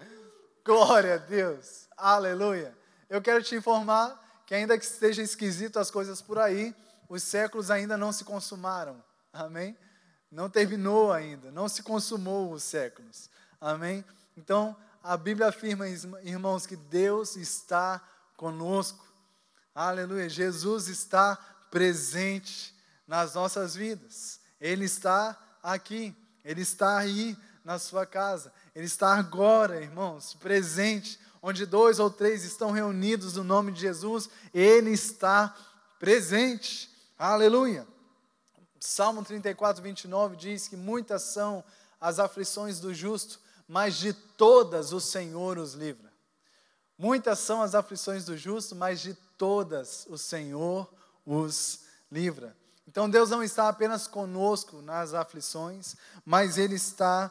[0.65, 1.91] Glória a Deus!
[1.95, 2.75] Aleluia!
[3.07, 6.75] Eu quero te informar que, ainda que esteja esquisito as coisas por aí,
[7.07, 9.05] os séculos ainda não se consumaram.
[9.31, 9.77] Amém?
[10.33, 13.29] Não terminou ainda, não se consumou os séculos.
[13.61, 14.03] Amém?
[14.35, 18.01] Então, a Bíblia afirma, irmãos, que Deus está
[18.37, 19.07] conosco.
[19.75, 20.29] Aleluia!
[20.29, 21.37] Jesus está
[21.71, 22.75] presente
[23.07, 24.41] nas nossas vidas.
[24.61, 26.15] Ele está aqui.
[26.45, 28.53] Ele está aí na sua casa.
[28.75, 31.19] Ele está agora, irmãos, presente.
[31.41, 35.55] Onde dois ou três estão reunidos no nome de Jesus, Ele está
[35.99, 36.91] presente.
[37.19, 37.87] Aleluia.
[38.81, 41.65] Salmo 34, 29 diz que muitas são
[42.01, 46.11] as aflições do justo, mas de todas o Senhor os livra.
[46.97, 50.93] Muitas são as aflições do justo, mas de todas o Senhor
[51.25, 52.57] os livra.
[52.89, 57.31] Então Deus não está apenas conosco nas aflições, mas Ele está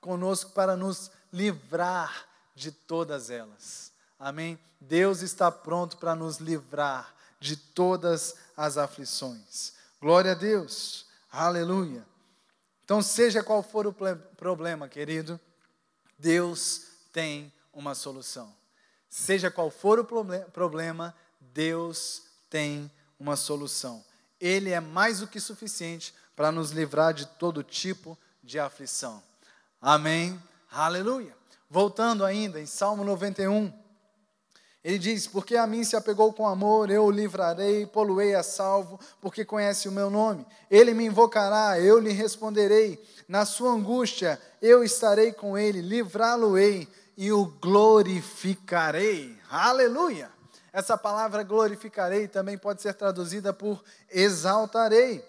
[0.00, 3.92] conosco para nos livrar de todas elas.
[4.18, 4.58] Amém?
[4.80, 9.72] Deus está pronto para nos livrar de todas as aflições.
[10.00, 11.06] Glória a Deus.
[11.30, 12.06] Aleluia.
[12.84, 13.94] Então, seja qual for o
[14.36, 15.40] problema, querido,
[16.22, 16.82] Deus
[17.12, 18.54] tem uma solução.
[19.08, 24.04] Seja qual for o problema, Deus tem uma solução.
[24.40, 29.20] Ele é mais do que suficiente para nos livrar de todo tipo de aflição.
[29.80, 30.40] Amém?
[30.70, 31.36] Aleluia.
[31.68, 33.72] Voltando ainda em Salmo 91,
[34.84, 38.98] ele diz: Porque a mim se apegou com amor, eu o livrarei, poluei a salvo,
[39.20, 40.44] porque conhece o meu nome.
[40.70, 43.02] Ele me invocará, eu lhe responderei.
[43.28, 49.38] Na sua angústia, eu estarei com ele, livrá-lo-ei e o glorificarei.
[49.48, 50.30] Aleluia!
[50.72, 55.24] Essa palavra glorificarei também pode ser traduzida por exaltarei.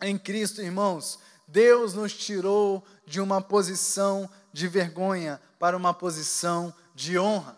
[0.00, 7.18] Em Cristo, irmãos, Deus nos tirou de uma posição de vergonha para uma posição de
[7.18, 7.56] honra.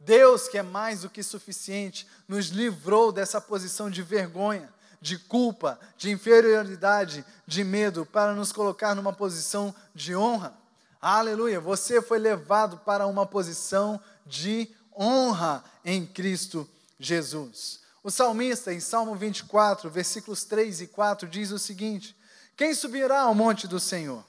[0.00, 5.78] Deus, que é mais do que suficiente, nos livrou dessa posição de vergonha, de culpa,
[5.96, 10.54] de inferioridade, de medo, para nos colocar numa posição de honra.
[11.00, 11.60] Aleluia!
[11.60, 17.80] Você foi levado para uma posição de honra em Cristo Jesus.
[18.02, 22.16] O salmista, em Salmo 24, versículos 3 e 4, diz o seguinte:
[22.56, 24.24] Quem subirá ao monte do Senhor?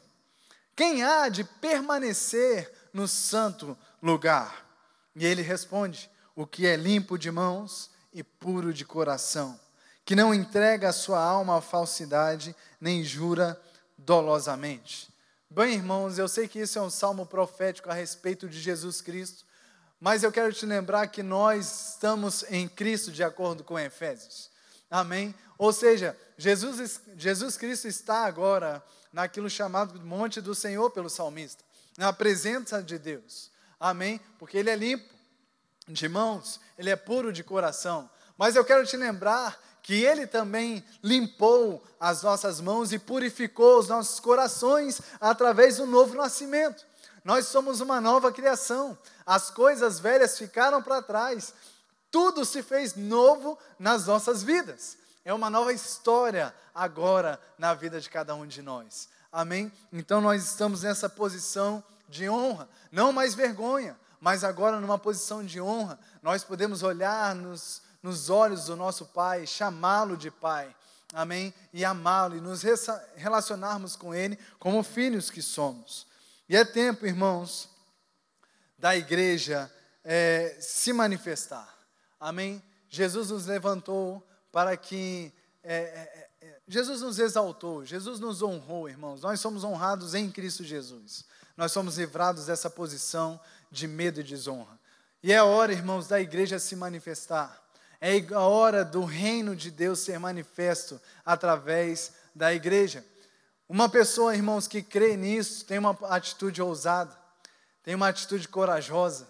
[0.76, 4.71] Quem há de permanecer no santo lugar?
[5.16, 9.60] E ele responde: O que é limpo de mãos e puro de coração,
[10.06, 13.60] que não entrega a sua alma à falsidade, nem jura
[13.98, 15.10] dolosamente.
[15.50, 19.46] Bem, irmãos, eu sei que isso é um salmo profético a respeito de Jesus Cristo,
[20.00, 24.50] mas eu quero te lembrar que nós estamos em Cristo de acordo com Efésios.
[24.90, 25.36] Amém?
[25.58, 31.64] Ou seja, Jesus, Jesus Cristo está agora naquilo chamado monte do Senhor pelo salmista,
[31.98, 33.51] na presença de Deus.
[33.82, 34.22] Amém?
[34.38, 35.12] Porque ele é limpo
[35.88, 38.08] de mãos, ele é puro de coração.
[38.38, 43.88] Mas eu quero te lembrar que ele também limpou as nossas mãos e purificou os
[43.88, 46.86] nossos corações através do novo nascimento.
[47.24, 48.96] Nós somos uma nova criação.
[49.26, 51.52] As coisas velhas ficaram para trás.
[52.12, 54.96] Tudo se fez novo nas nossas vidas.
[55.26, 59.10] É uma nova história agora na vida de cada um de nós.
[59.32, 59.72] Amém?
[59.92, 65.60] Então nós estamos nessa posição de honra, não mais vergonha, mas agora numa posição de
[65.60, 66.00] honra.
[66.22, 70.76] Nós podemos olhar nos, nos olhos do nosso Pai, chamá-lo de Pai.
[71.14, 71.54] Amém?
[71.74, 72.62] E amá-lo e nos
[73.16, 76.06] relacionarmos com Ele como filhos que somos.
[76.48, 77.70] E é tempo, irmãos,
[78.78, 79.72] da igreja
[80.04, 81.78] é, se manifestar.
[82.20, 82.62] Amém?
[82.90, 89.22] Jesus nos levantou para que é, é, é, Jesus nos exaltou, Jesus nos honrou, irmãos.
[89.22, 91.26] Nós somos honrados em Cristo Jesus.
[91.56, 94.80] Nós somos livrados dessa posição de medo e desonra.
[95.24, 97.62] E é a hora, irmãos, da igreja se manifestar.
[98.00, 103.06] É a hora do reino de Deus ser manifesto através da igreja.
[103.70, 107.16] Uma pessoa, irmãos, que crê nisso, tem uma atitude ousada,
[107.84, 109.30] tem uma atitude corajosa,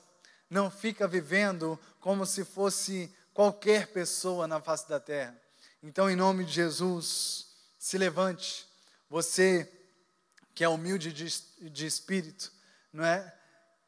[0.49, 5.35] não fica vivendo como se fosse qualquer pessoa na face da terra.
[5.83, 8.65] Então, em nome de Jesus, se levante.
[9.09, 9.69] Você
[10.53, 12.51] que é humilde de, de espírito,
[12.91, 13.33] não é?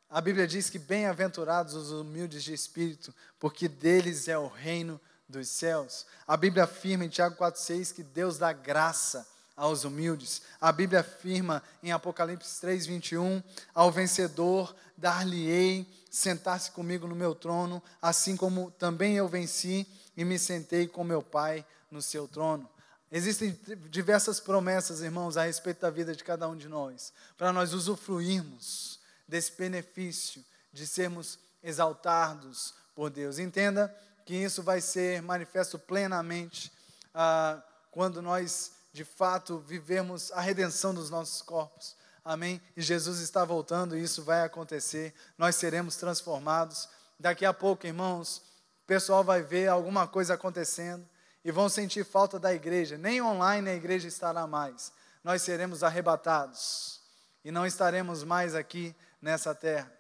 [0.10, 5.50] A Bíblia diz que bem-aventurados os humildes de espírito, porque deles é o reino dos
[5.50, 6.06] céus.
[6.28, 10.42] A Bíblia afirma em Tiago 4,6 que Deus dá graça aos humildes.
[10.60, 18.38] A Bíblia afirma em Apocalipse 3:21, ao vencedor dar-lhe-ei sentar-se comigo no meu trono, assim
[18.38, 22.70] como também eu venci e me sentei com meu Pai no seu trono.
[23.16, 23.56] Existem
[23.92, 29.00] diversas promessas, irmãos, a respeito da vida de cada um de nós, para nós usufruirmos
[29.28, 33.38] desse benefício de sermos exaltados por Deus.
[33.38, 33.96] Entenda
[34.26, 36.72] que isso vai ser manifesto plenamente
[37.14, 41.96] ah, quando nós de fato vivermos a redenção dos nossos corpos.
[42.26, 42.60] Amém?
[42.76, 45.14] E Jesus está voltando e isso vai acontecer.
[45.38, 46.90] Nós seremos transformados.
[47.20, 48.38] Daqui a pouco, irmãos,
[48.84, 51.13] o pessoal vai ver alguma coisa acontecendo
[51.44, 52.98] e vão sentir falta da igreja.
[52.98, 54.92] Nem online a igreja estará mais.
[55.24, 57.02] Nós seremos arrebatados
[57.44, 59.92] e não estaremos mais aqui nessa terra.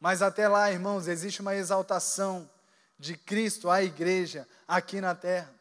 [0.00, 2.48] Mas até lá, irmãos, existe uma exaltação
[2.98, 5.52] de Cristo à igreja aqui na terra,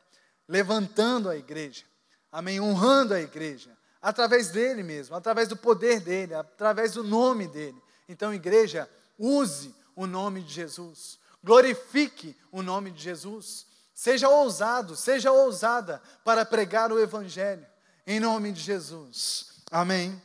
[0.47, 1.85] levantando a igreja
[2.31, 7.81] amém, honrando a igreja, através dele mesmo, através do poder dele, através do nome dele.
[8.07, 13.65] Então, igreja, use o nome de Jesus, glorifique o nome de Jesus,
[13.97, 17.65] seja ousado, seja ousada para pregar o evangelho,
[18.05, 20.21] em nome de Jesus, amém,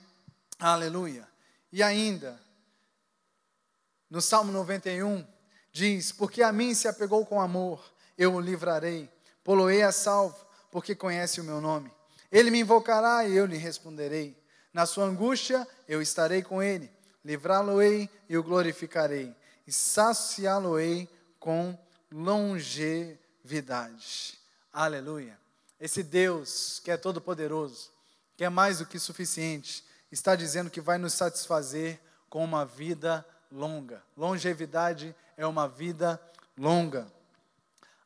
[0.60, 1.26] aleluia.
[1.72, 2.38] E ainda,
[4.10, 5.26] no Salmo 91,
[5.72, 7.82] diz: Porque a mim se apegou com amor,
[8.18, 9.10] eu o livrarei,
[9.42, 10.36] poloei a salvo
[10.70, 11.90] porque conhece o meu nome.
[12.30, 14.36] Ele me invocará e eu lhe responderei.
[14.70, 16.90] Na sua angústia eu estarei com ele,
[17.24, 19.34] livrá-lo-ei e o glorificarei,
[19.66, 21.08] e saciá-lo-ei
[21.40, 21.74] com
[22.10, 23.21] longevidade.
[24.72, 25.38] Aleluia.
[25.80, 27.90] Esse Deus que é todo-poderoso,
[28.36, 32.00] que é mais do que suficiente, está dizendo que vai nos satisfazer
[32.30, 34.02] com uma vida longa.
[34.16, 36.20] Longevidade é uma vida
[36.56, 37.10] longa.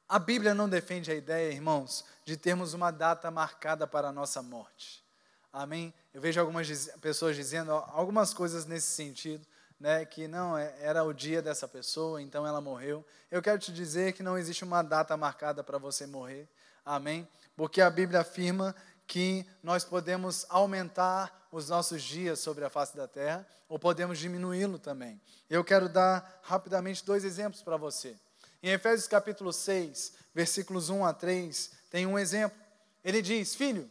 [0.09, 4.41] A Bíblia não defende a ideia, irmãos, de termos uma data marcada para a nossa
[4.41, 5.05] morte.
[5.53, 5.93] Amém?
[6.15, 6.69] Eu vejo algumas
[7.01, 9.47] pessoas dizendo algumas coisas nesse sentido,
[9.79, 13.05] né, que não é, era o dia dessa pessoa, então ela morreu.
[13.31, 16.49] Eu quero te dizer que não existe uma data marcada para você morrer.
[16.85, 17.29] Amém?
[17.57, 18.75] Porque a Bíblia afirma
[19.07, 24.79] que nós podemos aumentar os nossos dias sobre a face da terra ou podemos diminuí-lo
[24.79, 25.21] também.
[25.49, 28.17] Eu quero dar rapidamente dois exemplos para você.
[28.63, 32.59] Em Efésios capítulo 6, versículos 1 a 3, tem um exemplo.
[33.05, 33.89] Ele diz: Filho,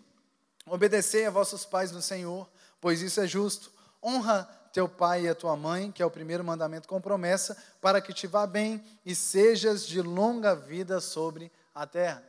[0.65, 2.49] obedecei a vossos pais no Senhor,
[2.81, 3.71] pois isso é justo.
[4.03, 8.01] Honra teu pai e a tua mãe, que é o primeiro mandamento com promessa, para
[8.01, 12.21] que te vá bem e sejas de longa vida sobre a terra.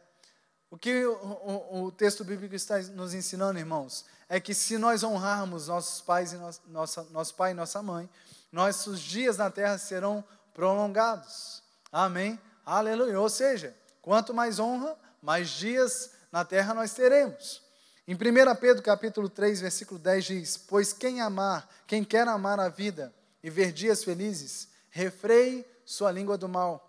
[0.71, 5.03] O que o, o, o texto bíblico está nos ensinando, irmãos, é que se nós
[5.03, 8.09] honrarmos nossos pais e no, nossa, nosso pai e nossa mãe,
[8.53, 10.23] nossos dias na terra serão
[10.55, 11.65] prolongados.
[11.91, 12.39] Amém?
[12.65, 13.21] Aleluia.
[13.21, 17.66] Ou seja, quanto mais honra, mais dias na terra nós teremos.
[18.09, 22.69] Em 1 Pedro capítulo 3, versículo 10 diz: Pois quem amar, quem quer amar a
[22.69, 26.87] vida e ver dias felizes, refreie sua língua do mal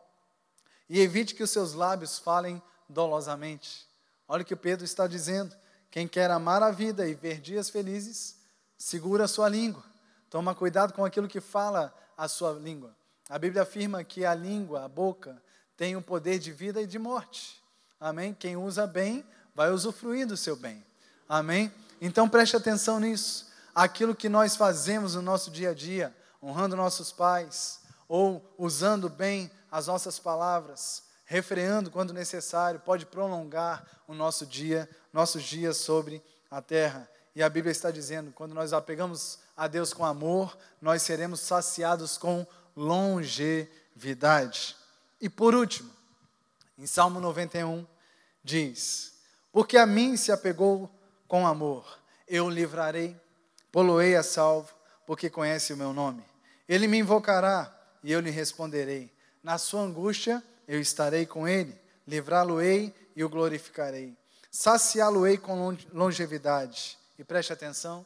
[0.88, 3.88] e evite que os seus lábios falem dolosamente.
[4.28, 5.56] Olha o que Pedro está dizendo.
[5.90, 8.38] Quem quer amar a vida e ver dias felizes,
[8.78, 9.84] segura a sua língua.
[10.30, 12.96] Toma cuidado com aquilo que fala a sua língua.
[13.28, 15.42] A Bíblia afirma que a língua, a boca,
[15.76, 17.60] tem o poder de vida e de morte.
[18.00, 18.36] Amém?
[18.36, 19.26] Quem usa bem
[19.56, 20.87] vai usufruir do seu bem.
[21.28, 21.72] Amém?
[22.00, 23.48] Então preste atenção nisso.
[23.76, 29.52] Aquilo que nós fazemos no nosso dia a dia, honrando nossos pais, ou usando bem
[29.72, 36.62] as nossas palavras, refreando quando necessário, pode prolongar o nosso dia, nossos dias sobre a
[36.62, 37.10] terra.
[37.36, 42.18] E a Bíblia está dizendo: quando nós apegamos a Deus com amor, nós seremos saciados
[42.18, 44.76] com longevidade.
[45.20, 45.92] E por último,
[46.78, 47.86] em Salmo 91,
[48.44, 49.14] diz:
[49.52, 50.90] Porque a mim se apegou
[51.28, 53.16] com amor, eu o livrarei,
[53.72, 54.74] poloei a salvo,
[55.06, 56.24] porque conhece o meu nome.
[56.68, 57.74] Ele me invocará
[58.04, 59.12] e eu lhe responderei.
[59.42, 64.16] Na sua angústia eu estarei com ele, livrá-lo-ei e o glorificarei.
[64.52, 66.98] saciá-lo-ei com longevidade.
[67.18, 68.06] E preste atenção,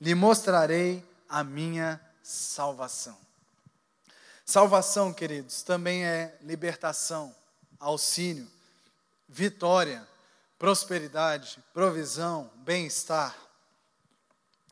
[0.00, 3.16] lhe mostrarei a minha salvação.
[4.44, 7.34] Salvação, queridos, também é libertação,
[7.78, 8.48] auxílio,
[9.28, 10.06] vitória,
[10.62, 13.36] prosperidade, provisão, bem-estar.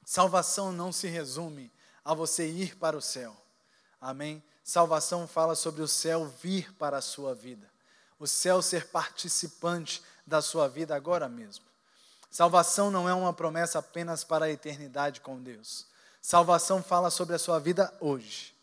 [0.05, 1.69] Salvação não se resume
[2.05, 3.37] a você ir para o céu.
[4.01, 4.41] Amém?
[4.63, 7.69] Salvação fala sobre o céu vir para a sua vida.
[8.21, 11.65] O céu ser participante da sua vida agora mesmo.
[12.31, 15.89] Salvação não é uma promessa apenas para a eternidade com Deus.
[16.23, 18.55] Salvação fala sobre a sua vida hoje.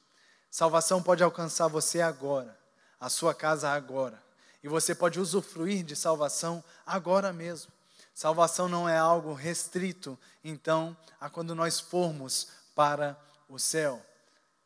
[0.50, 2.58] Salvação pode alcançar você agora,
[2.98, 4.27] a sua casa agora.
[4.64, 7.72] E você pode usufruir de salvação agora mesmo.
[8.14, 13.16] Salvação não é algo restrito, então, a quando nós formos para
[13.48, 14.04] o céu.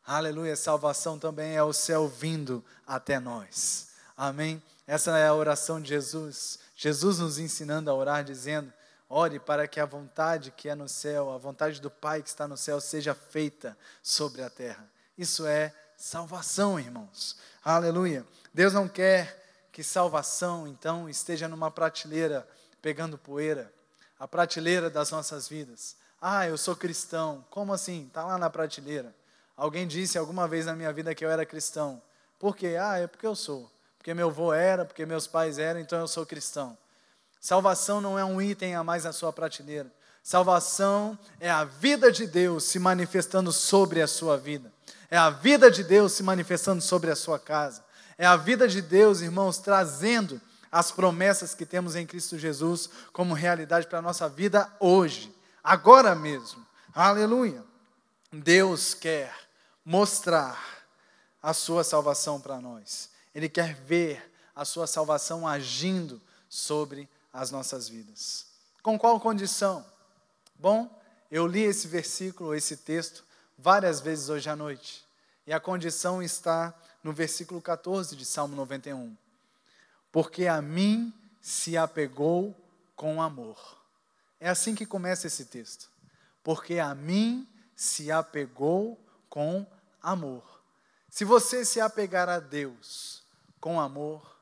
[0.06, 3.88] Aleluia, salvação também é o céu vindo até nós.
[4.16, 4.62] Amém?
[4.86, 6.58] Essa é a oração de Jesus.
[6.74, 8.72] Jesus nos ensinando a orar, dizendo:
[9.08, 12.48] Ore para que a vontade que é no céu, a vontade do Pai que está
[12.48, 14.88] no céu, seja feita sobre a terra.
[15.16, 17.36] Isso é salvação, irmãos.
[17.62, 18.26] Aleluia.
[18.52, 19.41] Deus não quer
[19.72, 22.46] que salvação, então, esteja numa prateleira
[22.80, 23.72] pegando poeira
[24.22, 25.96] a prateleira das nossas vidas.
[26.20, 27.44] Ah, eu sou cristão.
[27.50, 28.06] Como assim?
[28.06, 29.12] Está lá na prateleira.
[29.56, 32.00] Alguém disse alguma vez na minha vida que eu era cristão.
[32.38, 32.76] Por quê?
[32.80, 33.68] Ah, é porque eu sou.
[33.98, 36.78] Porque meu avô era, porque meus pais eram, então eu sou cristão.
[37.40, 39.90] Salvação não é um item a mais na sua prateleira.
[40.22, 44.72] Salvação é a vida de Deus se manifestando sobre a sua vida.
[45.10, 47.84] É a vida de Deus se manifestando sobre a sua casa.
[48.16, 50.40] É a vida de Deus, irmãos, trazendo
[50.70, 56.14] as promessas que temos em Cristo Jesus como realidade para a nossa vida hoje, agora
[56.14, 56.66] mesmo.
[56.94, 57.62] Aleluia.
[58.32, 59.34] Deus quer
[59.84, 60.58] mostrar
[61.42, 63.10] a sua salvação para nós.
[63.34, 68.46] Ele quer ver a sua salvação agindo sobre as nossas vidas.
[68.82, 69.84] Com qual condição?
[70.58, 70.90] Bom,
[71.30, 73.24] eu li esse versículo, esse texto,
[73.58, 75.04] várias vezes hoje à noite.
[75.46, 79.16] E a condição está no versículo 14 de Salmo 91.
[80.10, 82.54] Porque a mim se apegou
[82.94, 83.58] com amor.
[84.38, 85.90] É assim que começa esse texto.
[86.42, 88.98] Porque a mim se apegou
[89.28, 89.66] com
[90.02, 90.62] amor.
[91.10, 93.22] Se você se apegar a Deus
[93.60, 94.36] com amor,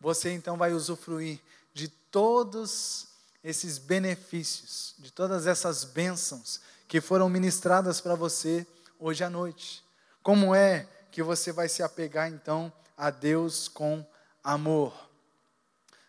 [0.00, 1.40] você então vai usufruir
[1.72, 3.08] de todos
[3.42, 8.66] esses benefícios, de todas essas bênçãos que foram ministradas para você
[8.98, 9.84] hoje à noite.
[10.22, 14.04] Como é que você vai se apegar então a Deus com
[14.42, 15.08] amor?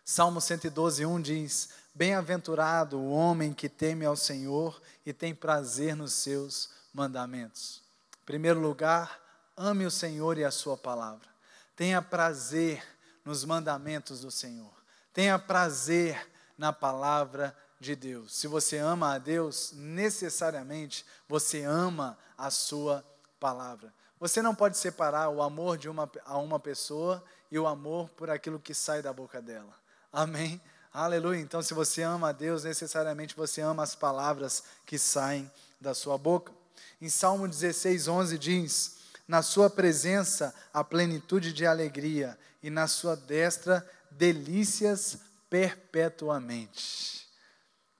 [0.04, 6.12] Salmo 112, 1 diz: Bem-aventurado o homem que teme ao Senhor e tem prazer nos
[6.12, 7.82] seus mandamentos.
[8.22, 9.20] Em primeiro lugar,
[9.56, 11.28] ame o Senhor e a sua palavra.
[11.76, 12.82] Tenha prazer
[13.24, 14.72] nos mandamentos do Senhor.
[15.12, 18.36] Tenha prazer na palavra de Deus.
[18.36, 23.04] Se você ama a Deus, necessariamente você ama a sua
[23.38, 23.92] palavra.
[24.20, 28.28] Você não pode separar o amor de uma, a uma pessoa e o amor por
[28.28, 29.74] aquilo que sai da boca dela.
[30.12, 30.60] Amém?
[30.92, 31.40] Aleluia.
[31.40, 35.50] Então, se você ama a Deus, necessariamente você ama as palavras que saem
[35.80, 36.52] da sua boca.
[37.00, 43.16] Em Salmo 16, 11 diz: Na sua presença a plenitude de alegria, e na sua
[43.16, 45.18] destra delícias
[45.48, 47.26] perpetuamente.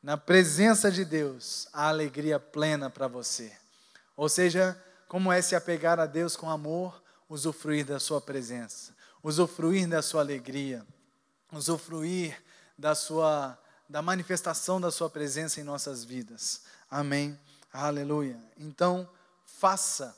[0.02, 3.52] Na presença de Deus, a alegria plena para você.
[4.16, 4.76] Ou seja,
[5.11, 10.20] como é se apegar a Deus com amor, usufruir da sua presença, usufruir da sua
[10.20, 10.86] alegria,
[11.50, 12.40] usufruir
[12.78, 13.58] da sua
[13.88, 16.62] da manifestação da sua presença em nossas vidas.
[16.88, 17.36] Amém.
[17.72, 18.40] Aleluia.
[18.56, 19.11] Então,
[19.44, 20.16] faça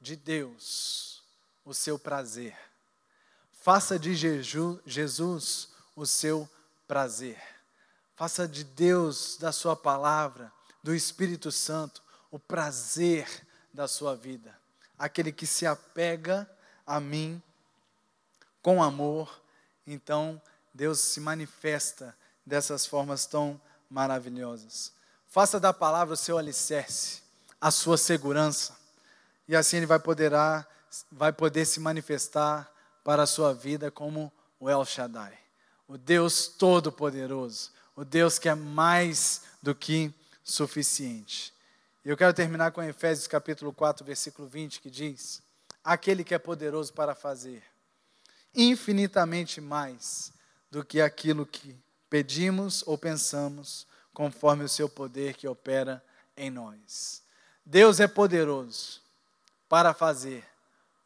[0.00, 1.20] de Deus
[1.64, 2.56] o seu prazer.
[3.50, 6.48] Faça de Jesus o seu
[6.86, 7.42] prazer.
[8.14, 12.00] Faça de Deus, da Sua palavra, do Espírito Santo,
[12.30, 13.26] o prazer
[13.72, 14.54] da sua vida.
[14.98, 16.48] Aquele que se apega
[16.86, 17.42] a mim
[18.60, 19.40] com amor,
[19.86, 20.40] então
[20.72, 23.60] Deus se manifesta dessas formas tão
[23.90, 24.92] maravilhosas.
[25.26, 27.22] Faça da palavra o seu alicerce,
[27.60, 28.76] a sua segurança,
[29.48, 30.66] e assim Ele vai, poderá,
[31.10, 32.70] vai poder se manifestar
[33.02, 35.36] para a sua vida como o El Shaddai,
[35.88, 40.12] o Deus Todo-Poderoso, o Deus que é mais do que
[40.44, 41.51] suficiente.
[42.04, 45.40] E eu quero terminar com Efésios capítulo 4, versículo 20, que diz:
[45.84, 47.62] Aquele que é poderoso para fazer
[48.54, 50.32] infinitamente mais
[50.70, 51.76] do que aquilo que
[52.10, 56.02] pedimos ou pensamos, conforme o seu poder que opera
[56.36, 57.22] em nós.
[57.64, 59.00] Deus é poderoso
[59.68, 60.44] para fazer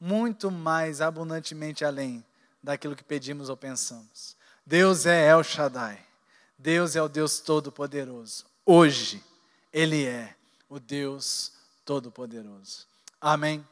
[0.00, 2.24] muito mais abundantemente além
[2.62, 4.36] daquilo que pedimos ou pensamos.
[4.64, 6.04] Deus é El Shaddai.
[6.58, 8.46] Deus é o Deus Todo-Poderoso.
[8.64, 9.22] Hoje,
[9.72, 10.35] Ele é
[10.68, 11.52] o Deus
[11.84, 12.86] Todo-Poderoso.
[13.20, 13.66] Amém?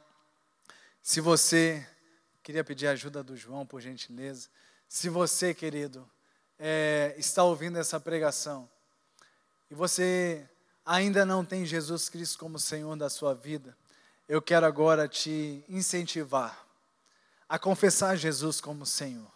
[1.02, 1.86] Se você,
[2.42, 4.48] queria pedir a ajuda do João, por gentileza.
[4.88, 6.08] Se você, querido,
[6.58, 8.68] é, está ouvindo essa pregação
[9.70, 10.48] e você
[10.84, 13.76] ainda não tem Jesus Cristo como Senhor da sua vida,
[14.28, 16.64] eu quero agora te incentivar
[17.48, 19.30] a confessar Jesus como Senhor.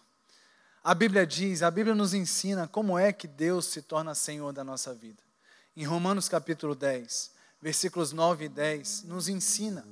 [0.82, 4.64] A Bíblia diz, a Bíblia nos ensina como é que Deus se torna Senhor da
[4.64, 5.22] nossa vida.
[5.76, 7.30] Em Romanos capítulo 10,
[7.60, 9.84] versículos 9 e 10, nos ensina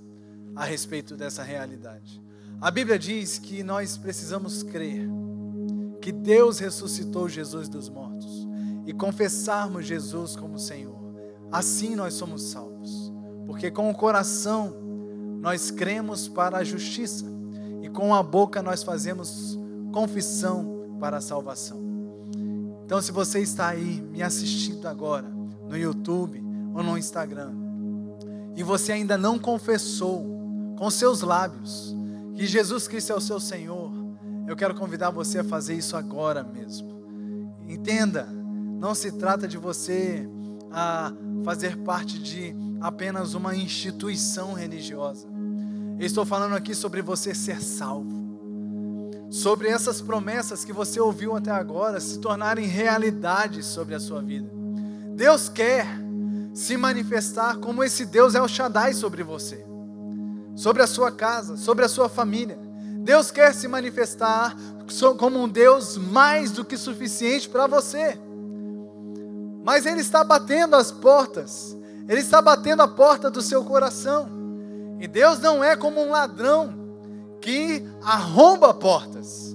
[0.54, 2.22] a respeito dessa realidade.
[2.60, 5.08] A Bíblia diz que nós precisamos crer
[6.00, 8.46] que Deus ressuscitou Jesus dos mortos
[8.86, 10.96] e confessarmos Jesus como Senhor.
[11.50, 13.12] Assim nós somos salvos,
[13.46, 14.74] porque com o coração
[15.40, 17.26] nós cremos para a justiça
[17.82, 19.58] e com a boca nós fazemos
[19.92, 21.84] confissão para a salvação.
[22.84, 25.28] Então, se você está aí me assistindo agora
[25.68, 26.45] no YouTube
[26.76, 27.66] ou no Instagram
[28.56, 30.24] e você ainda não confessou
[30.78, 31.94] com seus lábios
[32.34, 33.92] que Jesus Cristo é o seu Senhor,
[34.48, 36.96] eu quero convidar você a fazer isso agora mesmo.
[37.68, 40.28] Entenda, não se trata de você
[40.72, 41.12] a
[41.44, 45.28] fazer parte de apenas uma instituição religiosa.
[45.98, 48.26] Eu estou falando aqui sobre você ser salvo.
[49.30, 54.50] Sobre essas promessas que você ouviu até agora se tornarem realidade sobre a sua vida.
[55.14, 56.05] Deus quer
[56.56, 59.62] se manifestar como esse Deus é o Shaddai sobre você,
[60.54, 62.58] sobre a sua casa, sobre a sua família.
[63.02, 64.56] Deus quer se manifestar
[65.18, 68.18] como um Deus mais do que suficiente para você.
[69.62, 71.76] Mas Ele está batendo as portas,
[72.08, 74.26] Ele está batendo a porta do seu coração.
[74.98, 76.74] E Deus não é como um ladrão
[77.38, 79.54] que arromba portas.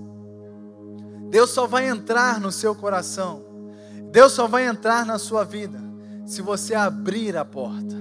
[1.32, 3.44] Deus só vai entrar no seu coração,
[4.12, 5.91] Deus só vai entrar na sua vida
[6.26, 7.96] se você abrir a porta.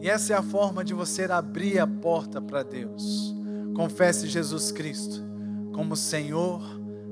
[0.00, 3.34] E essa é a forma de você abrir a porta para Deus.
[3.74, 5.24] Confesse Jesus Cristo
[5.72, 6.62] como Senhor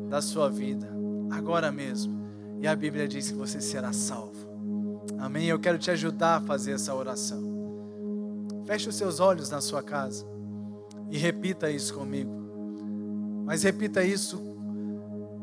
[0.08, 0.88] da sua vida,
[1.30, 2.16] agora mesmo.
[2.60, 4.46] E a Bíblia diz que você será salvo.
[5.18, 5.46] Amém?
[5.46, 7.42] Eu quero te ajudar a fazer essa oração.
[8.64, 10.26] Feche os seus olhos na sua casa
[11.10, 12.32] e repita isso comigo.
[13.44, 14.40] Mas repita isso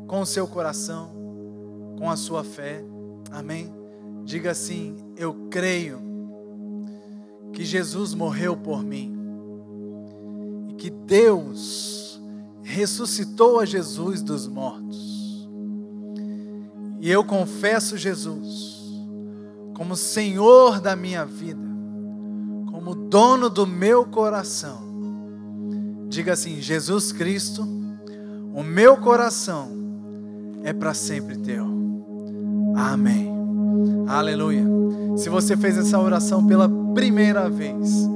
[0.06, 1.10] com o seu coração,
[1.98, 2.84] com a sua fé.
[3.30, 3.83] Amém?
[4.24, 5.98] Diga assim: Eu creio
[7.52, 9.14] que Jesus morreu por mim
[10.78, 12.20] que Deus
[12.62, 15.48] ressuscitou a Jesus dos mortos.
[17.00, 18.82] E eu confesso Jesus
[19.74, 21.66] como Senhor da minha vida,
[22.70, 24.78] como dono do meu coração.
[26.08, 27.62] Diga assim: Jesus Cristo,
[28.54, 29.70] o meu coração
[30.62, 31.66] é para sempre teu.
[32.76, 33.33] Amém.
[34.06, 34.64] Aleluia.
[35.16, 38.08] Se você fez essa oração pela primeira vez,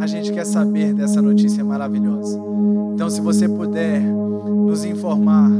[0.00, 2.40] a gente quer saber dessa notícia maravilhosa.
[2.94, 5.50] Então, se você puder nos informar,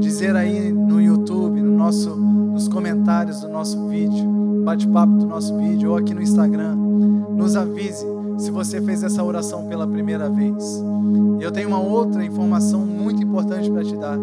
[0.00, 5.90] dizer aí no YouTube, no nosso, nos comentários do nosso vídeo, bate-papo do nosso vídeo
[5.90, 8.06] ou aqui no Instagram, nos avise
[8.38, 10.82] se você fez essa oração pela primeira vez.
[11.40, 14.18] Eu tenho uma outra informação muito importante para te dar.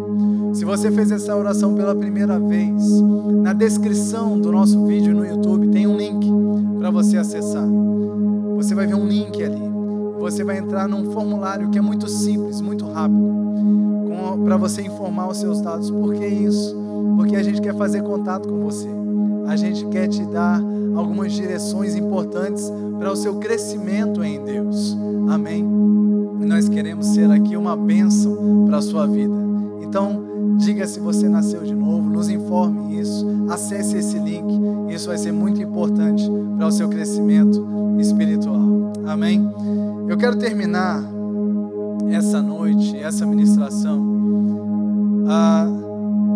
[0.52, 3.00] Se você fez essa oração pela primeira vez,
[3.42, 6.26] na descrição do nosso vídeo no YouTube tem um link
[6.78, 7.66] para você acessar
[8.56, 9.75] você vai ver um link ali.
[10.26, 13.32] Você vai entrar num formulário que é muito simples, muito rápido,
[14.44, 15.88] para você informar os seus dados.
[15.88, 16.76] Por que isso?
[17.16, 18.88] Porque a gente quer fazer contato com você.
[19.46, 20.60] A gente quer te dar
[20.96, 22.68] algumas direções importantes
[22.98, 24.98] para o seu crescimento em Deus.
[25.28, 25.62] Amém?
[26.40, 29.32] Nós queremos ser aqui uma bênção para a sua vida.
[29.96, 34.92] Então, diga se você nasceu de novo, nos informe isso, acesse esse link.
[34.94, 36.22] Isso vai ser muito importante
[36.58, 37.66] para o seu crescimento
[37.98, 38.92] espiritual.
[39.06, 39.50] Amém?
[40.06, 41.02] Eu quero terminar
[42.10, 44.04] essa noite, essa ministração,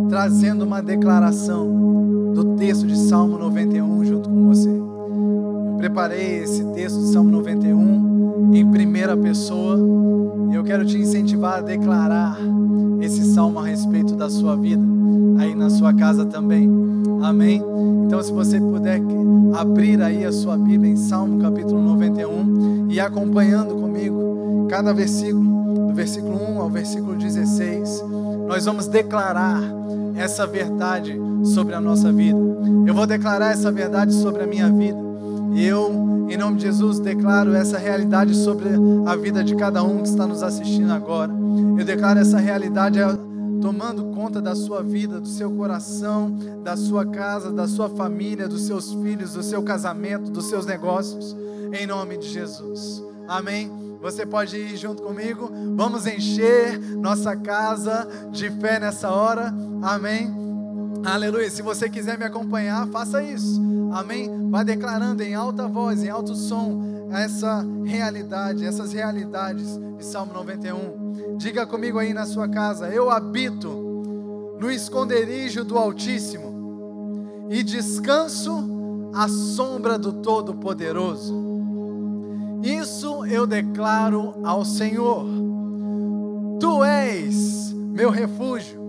[0.08, 4.89] trazendo uma declaração do texto de Salmo 91 junto com você.
[5.80, 9.78] Preparei esse texto de Salmo 91 em primeira pessoa
[10.50, 12.36] e eu quero te incentivar a declarar
[13.00, 14.82] esse salmo a respeito da sua vida,
[15.38, 16.68] aí na sua casa também.
[17.22, 17.64] Amém?
[18.04, 19.00] Então, se você puder
[19.54, 25.94] abrir aí a sua Bíblia em Salmo capítulo 91 e acompanhando comigo cada versículo, do
[25.94, 28.04] versículo 1 ao versículo 16,
[28.46, 29.62] nós vamos declarar
[30.14, 32.38] essa verdade sobre a nossa vida.
[32.86, 35.09] Eu vou declarar essa verdade sobre a minha vida.
[35.54, 38.68] Eu, em nome de Jesus, declaro essa realidade sobre
[39.06, 41.32] a vida de cada um que está nos assistindo agora.
[41.78, 42.98] Eu declaro essa realidade
[43.60, 48.62] tomando conta da sua vida, do seu coração, da sua casa, da sua família, dos
[48.62, 51.36] seus filhos, do seu casamento, dos seus negócios,
[51.72, 53.02] em nome de Jesus.
[53.28, 53.70] Amém.
[54.00, 55.50] Você pode ir junto comigo?
[55.76, 59.54] Vamos encher nossa casa de fé nessa hora.
[59.82, 60.49] Amém.
[61.04, 61.50] Aleluia.
[61.50, 63.60] Se você quiser me acompanhar, faça isso.
[63.92, 64.50] Amém.
[64.50, 71.36] Vai declarando em alta voz, em alto som, essa realidade, essas realidades de Salmo 91.
[71.38, 73.68] Diga comigo aí na sua casa: Eu habito
[74.60, 81.34] no esconderijo do Altíssimo e descanso à sombra do Todo-Poderoso.
[82.62, 85.26] Isso eu declaro ao Senhor.
[86.60, 88.79] Tu és meu refúgio,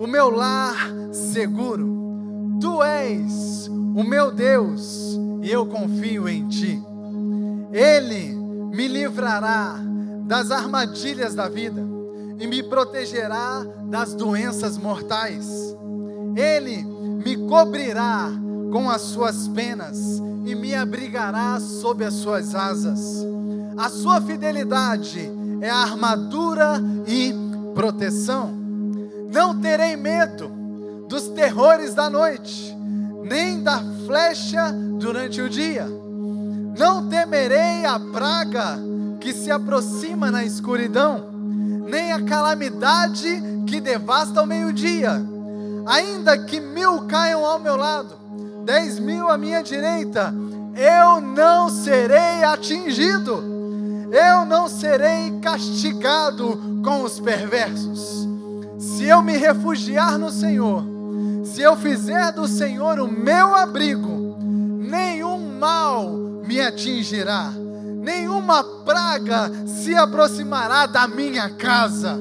[0.00, 2.58] o meu lar seguro.
[2.58, 6.82] Tu és o meu Deus e eu confio em ti.
[7.70, 8.34] Ele
[8.74, 9.78] me livrará
[10.26, 11.86] das armadilhas da vida
[12.38, 15.76] e me protegerá das doenças mortais.
[16.34, 16.82] Ele
[17.22, 18.30] me cobrirá
[18.72, 19.98] com as suas penas
[20.46, 23.26] e me abrigará sob as suas asas.
[23.76, 25.30] A sua fidelidade
[25.60, 27.34] é armadura e
[27.74, 28.59] proteção.
[29.32, 30.48] Não terei medo
[31.08, 32.76] dos terrores da noite,
[33.22, 36.00] nem da flecha durante o dia
[36.80, 38.78] não temerei a praga
[39.20, 41.30] que se aproxima na escuridão,
[41.86, 45.22] nem a calamidade que devasta ao meio-dia.
[45.86, 48.16] Ainda que mil caiam ao meu lado,
[48.64, 50.34] dez mil à minha direita,
[50.74, 53.44] eu não serei atingido,
[54.10, 58.29] eu não serei castigado com os perversos.
[58.80, 60.82] Se eu me refugiar no Senhor,
[61.44, 66.08] se eu fizer do Senhor o meu abrigo, nenhum mal
[66.46, 67.52] me atingirá,
[68.02, 72.18] nenhuma praga se aproximará da minha casa,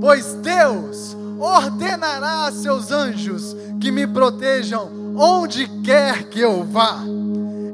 [0.00, 6.98] pois Deus ordenará a seus anjos que me protejam onde quer que eu vá.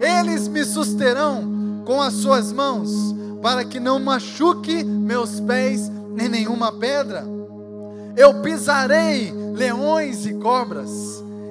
[0.02, 2.90] Eles me susterão com as suas mãos,
[3.40, 7.37] para que não machuque meus pés em nenhuma pedra.
[8.18, 10.90] Eu pisarei leões e cobras,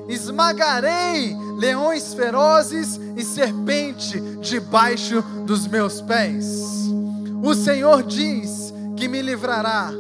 [0.10, 6.46] esmagarei leões ferozes e serpente debaixo dos meus pés.
[7.42, 9.94] O Senhor diz que me livrará,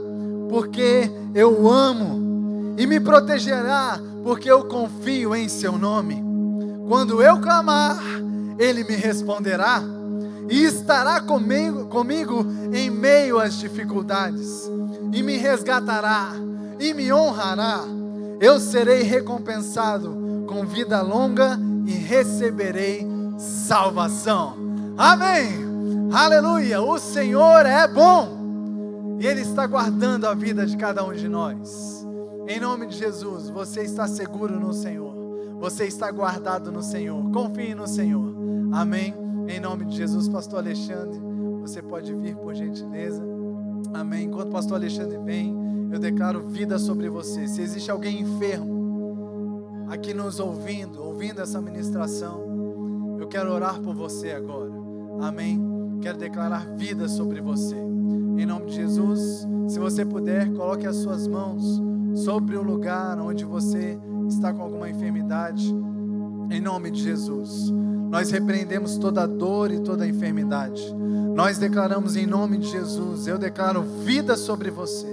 [0.49, 6.21] porque eu amo, e me protegerá, porque eu confio em seu nome.
[6.85, 7.97] Quando eu clamar,
[8.59, 9.81] ele me responderá
[10.49, 14.69] e estará comigo, comigo em meio às dificuldades,
[15.13, 16.31] e me resgatará
[16.79, 17.81] e me honrará.
[18.39, 23.05] Eu serei recompensado com vida longa e receberei
[23.37, 24.55] salvação.
[24.97, 25.65] Amém.
[26.13, 26.81] Aleluia.
[26.81, 32.05] O Senhor é bom e Ele está guardando a vida de cada um de nós.
[32.47, 35.15] Em nome de Jesus, você está seguro no Senhor.
[35.59, 37.31] Você está guardado no Senhor.
[37.31, 38.33] Confie no Senhor.
[38.71, 39.26] Amém.
[39.47, 41.19] Em nome de Jesus, Pastor Alexandre,
[41.61, 43.23] você pode vir por gentileza.
[43.93, 44.25] Amém.
[44.25, 45.55] Enquanto Pastor Alexandre vem,
[45.91, 47.47] eu declaro vida sobre você.
[47.47, 54.31] Se existe alguém enfermo, aqui nos ouvindo, ouvindo essa ministração, eu quero orar por você
[54.31, 54.71] agora.
[55.21, 55.59] Amém.
[56.01, 57.75] Quero declarar vida sobre você.
[57.75, 61.81] Em nome de Jesus, se você puder, coloque as suas mãos
[62.15, 65.73] sobre o lugar onde você está com alguma enfermidade.
[66.49, 67.73] Em nome de Jesus,
[68.09, 70.81] nós repreendemos toda dor e toda enfermidade.
[71.35, 75.05] Nós declaramos em nome de Jesus, eu declaro vida sobre você.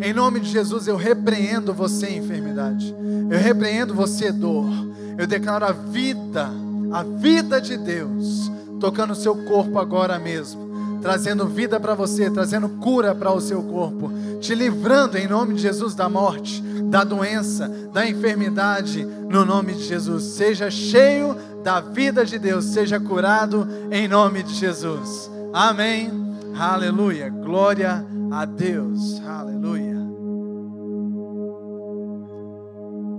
[0.00, 2.94] Em nome de Jesus, eu repreendo você, enfermidade.
[3.30, 4.68] Eu repreendo você, dor.
[5.16, 6.50] Eu declaro a vida,
[6.92, 8.50] a vida de Deus,
[8.80, 13.62] tocando o seu corpo agora mesmo, trazendo vida para você, trazendo cura para o seu
[13.62, 14.10] corpo,
[14.40, 16.62] te livrando em nome de Jesus da morte,
[16.92, 20.24] da doença, da enfermidade, no nome de Jesus.
[20.24, 21.34] Seja cheio
[21.64, 25.30] da vida de Deus, seja curado em nome de Jesus.
[25.54, 26.10] Amém.
[26.54, 27.30] Aleluia.
[27.30, 29.22] Glória a Deus.
[29.26, 29.91] Aleluia.